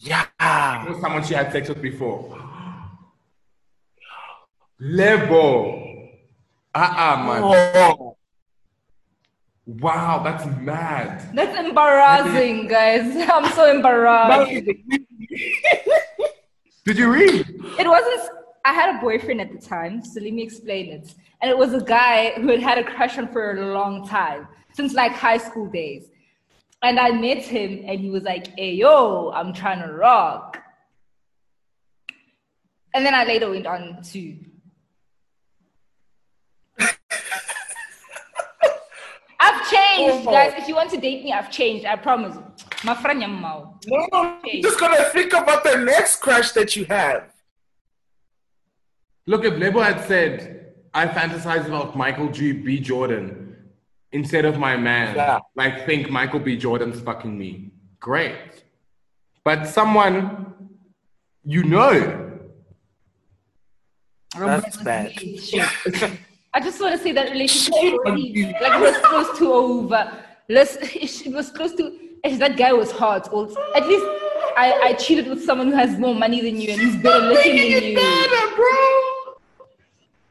Yeah. 0.00 0.26
Or 0.88 1.00
someone 1.00 1.22
she 1.24 1.34
had 1.34 1.52
sex 1.52 1.68
with 1.68 1.80
before? 1.80 2.36
Lebo. 4.80 6.08
Uh-uh, 6.74 7.16
man. 7.26 7.42
Oh. 7.44 8.16
Wow, 9.66 10.22
that's 10.24 10.44
mad. 10.60 11.28
That's 11.34 11.58
embarrassing, 11.58 12.68
guys. 12.68 13.28
I'm 13.32 13.52
so 13.52 13.70
embarrassed. 13.70 14.66
Did 16.84 16.98
you 16.98 17.12
read? 17.12 17.46
It 17.78 17.86
wasn't. 17.86 18.37
I 18.68 18.72
had 18.74 18.94
a 18.96 18.98
boyfriend 19.00 19.40
at 19.40 19.50
the 19.50 19.58
time, 19.66 20.04
so 20.04 20.20
let 20.20 20.30
me 20.30 20.42
explain 20.42 20.90
it. 20.92 21.14
And 21.40 21.50
it 21.50 21.56
was 21.56 21.72
a 21.72 21.80
guy 21.80 22.32
who 22.32 22.48
had 22.48 22.60
had 22.60 22.76
a 22.76 22.84
crush 22.84 23.16
on 23.16 23.28
for 23.32 23.52
a 23.56 23.72
long 23.72 24.06
time, 24.06 24.46
since 24.74 24.92
like 24.92 25.12
high 25.12 25.38
school 25.38 25.68
days. 25.68 26.10
And 26.82 27.00
I 27.00 27.10
met 27.12 27.38
him, 27.38 27.82
and 27.86 27.98
he 27.98 28.10
was 28.10 28.24
like, 28.24 28.48
"Hey, 28.58 28.74
yo, 28.74 29.30
I'm 29.34 29.54
trying 29.54 29.80
to 29.86 29.90
rock." 29.94 30.58
And 32.92 33.06
then 33.06 33.14
I 33.14 33.24
later 33.24 33.48
went 33.48 33.66
on 33.66 34.02
to. 34.12 34.36
I've 39.40 39.60
changed, 39.70 40.26
Oh. 40.28 40.30
guys. 40.30 40.52
If 40.58 40.68
you 40.68 40.74
want 40.74 40.90
to 40.90 40.98
date 40.98 41.24
me, 41.24 41.32
I've 41.32 41.50
changed. 41.50 41.86
I 41.86 41.96
promise. 41.96 42.36
My 42.84 42.94
friend. 42.94 43.18
No, 43.20 43.78
you 44.44 44.62
just 44.62 44.78
gonna 44.78 45.04
think 45.16 45.32
about 45.32 45.64
the 45.64 45.76
next 45.78 46.16
crush 46.16 46.52
that 46.52 46.76
you 46.76 46.84
have. 46.84 47.32
Look, 49.28 49.44
if 49.44 49.58
Lebo 49.58 49.80
had 49.82 50.02
said, 50.06 50.72
I 50.94 51.06
fantasize 51.06 51.66
about 51.66 51.94
Michael 51.94 52.30
G. 52.30 52.52
B. 52.52 52.80
Jordan 52.80 53.56
instead 54.10 54.46
of 54.46 54.58
my 54.58 54.74
man, 54.74 55.14
Yeah. 55.14 55.40
like 55.54 55.84
think 55.84 56.08
Michael 56.10 56.40
B. 56.40 56.56
Jordan's 56.56 56.98
fucking 56.98 57.36
me. 57.36 57.70
Great. 58.00 58.64
But 59.44 59.66
someone 59.68 60.54
you 61.44 61.62
know. 61.62 61.92
That's 64.34 64.78
bad. 64.78 65.12
I 66.54 66.60
just 66.60 66.80
want 66.80 66.96
to 66.96 67.02
say 67.02 67.12
that 67.12 67.30
relationship 67.30 67.74
already, 67.98 68.44
like 68.62 68.72
it 68.72 68.80
was 68.80 68.96
close 69.04 69.38
to 69.40 69.52
over. 69.52 70.24
Let's, 70.48 70.76
it 71.26 71.34
was 71.34 71.50
close 71.50 71.74
to. 71.74 71.98
That 72.24 72.56
guy 72.56 72.72
was 72.72 72.90
hot. 72.90 73.28
Also, 73.28 73.60
at 73.76 73.86
least 73.86 74.06
I, 74.56 74.72
I 74.84 74.92
cheated 74.94 75.28
with 75.28 75.44
someone 75.44 75.68
who 75.68 75.74
has 75.74 75.98
more 75.98 76.14
money 76.14 76.40
than 76.40 76.58
you 76.58 76.70
and 76.72 76.80
he's 76.80 76.96
better 77.02 77.26
looking 77.26 77.56
than 77.56 77.82
you. 77.92 79.07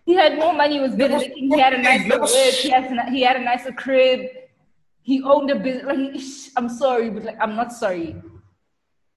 He 0.07 0.13
had 0.13 0.37
more 0.39 0.53
money. 0.53 0.79
Was 0.79 0.95
better 0.95 1.17
looking. 1.17 1.51
He 1.53 1.59
had 1.59 1.73
a 1.73 1.81
nicer 1.81 2.17
whip. 2.21 2.53
He 2.65 2.69
has 2.69 2.85
he 3.15 3.21
had 3.21 3.35
a 3.35 3.43
nicer 3.51 3.73
crib. 3.73 4.21
He 5.01 5.21
owned 5.21 5.51
a 5.51 5.55
business. 5.55 5.85
Like, 5.85 6.13
he- 6.15 6.49
I'm 6.57 6.69
sorry, 6.69 7.09
but 7.09 7.23
like 7.25 7.37
I'm 7.41 7.55
not 7.57 7.73
sorry. 7.73 8.15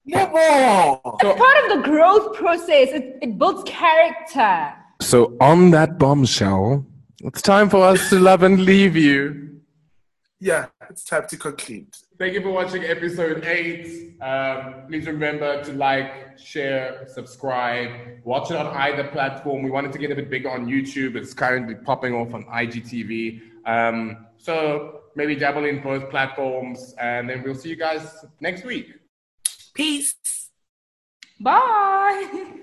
Never. 0.05 0.37
It's 0.37 1.39
part 1.45 1.57
of 1.63 1.65
the 1.75 1.81
growth 1.89 2.27
process. 2.35 2.89
It, 2.99 3.05
it 3.21 3.37
builds 3.37 3.63
character. 3.65 4.73
So, 4.99 5.37
on 5.39 5.71
that 5.71 5.97
bombshell, 5.97 6.85
it's 7.23 7.41
time 7.41 7.69
for 7.69 7.81
us 7.85 8.09
to 8.09 8.19
love 8.19 8.43
and 8.43 8.65
leave 8.65 8.95
you. 8.97 9.61
Yeah, 10.39 10.65
it's 10.89 11.05
time 11.05 11.25
to 11.29 11.37
conclude. 11.37 11.95
Thank 12.21 12.35
you 12.35 12.41
for 12.43 12.51
watching 12.51 12.83
episode 12.83 13.45
eight. 13.45 14.15
Um, 14.21 14.83
please 14.87 15.07
remember 15.07 15.63
to 15.63 15.73
like, 15.73 16.37
share, 16.37 17.07
subscribe, 17.07 17.89
watch 18.23 18.51
it 18.51 18.57
on 18.57 18.67
either 18.67 19.05
platform. 19.05 19.63
We 19.63 19.71
wanted 19.71 19.91
to 19.93 19.97
get 19.97 20.11
a 20.11 20.15
bit 20.15 20.29
bigger 20.29 20.51
on 20.51 20.67
YouTube. 20.67 21.15
It's 21.15 21.33
currently 21.33 21.73
popping 21.73 22.13
off 22.13 22.31
on 22.35 22.43
IGTV. 22.43 23.41
Um, 23.65 24.27
so 24.37 25.01
maybe 25.15 25.35
dabble 25.35 25.65
in 25.65 25.81
both 25.81 26.11
platforms, 26.11 26.93
and 26.99 27.27
then 27.27 27.41
we'll 27.41 27.55
see 27.55 27.69
you 27.69 27.75
guys 27.75 28.23
next 28.39 28.65
week. 28.65 28.93
Peace. 29.73 30.13
Bye. 31.39 32.51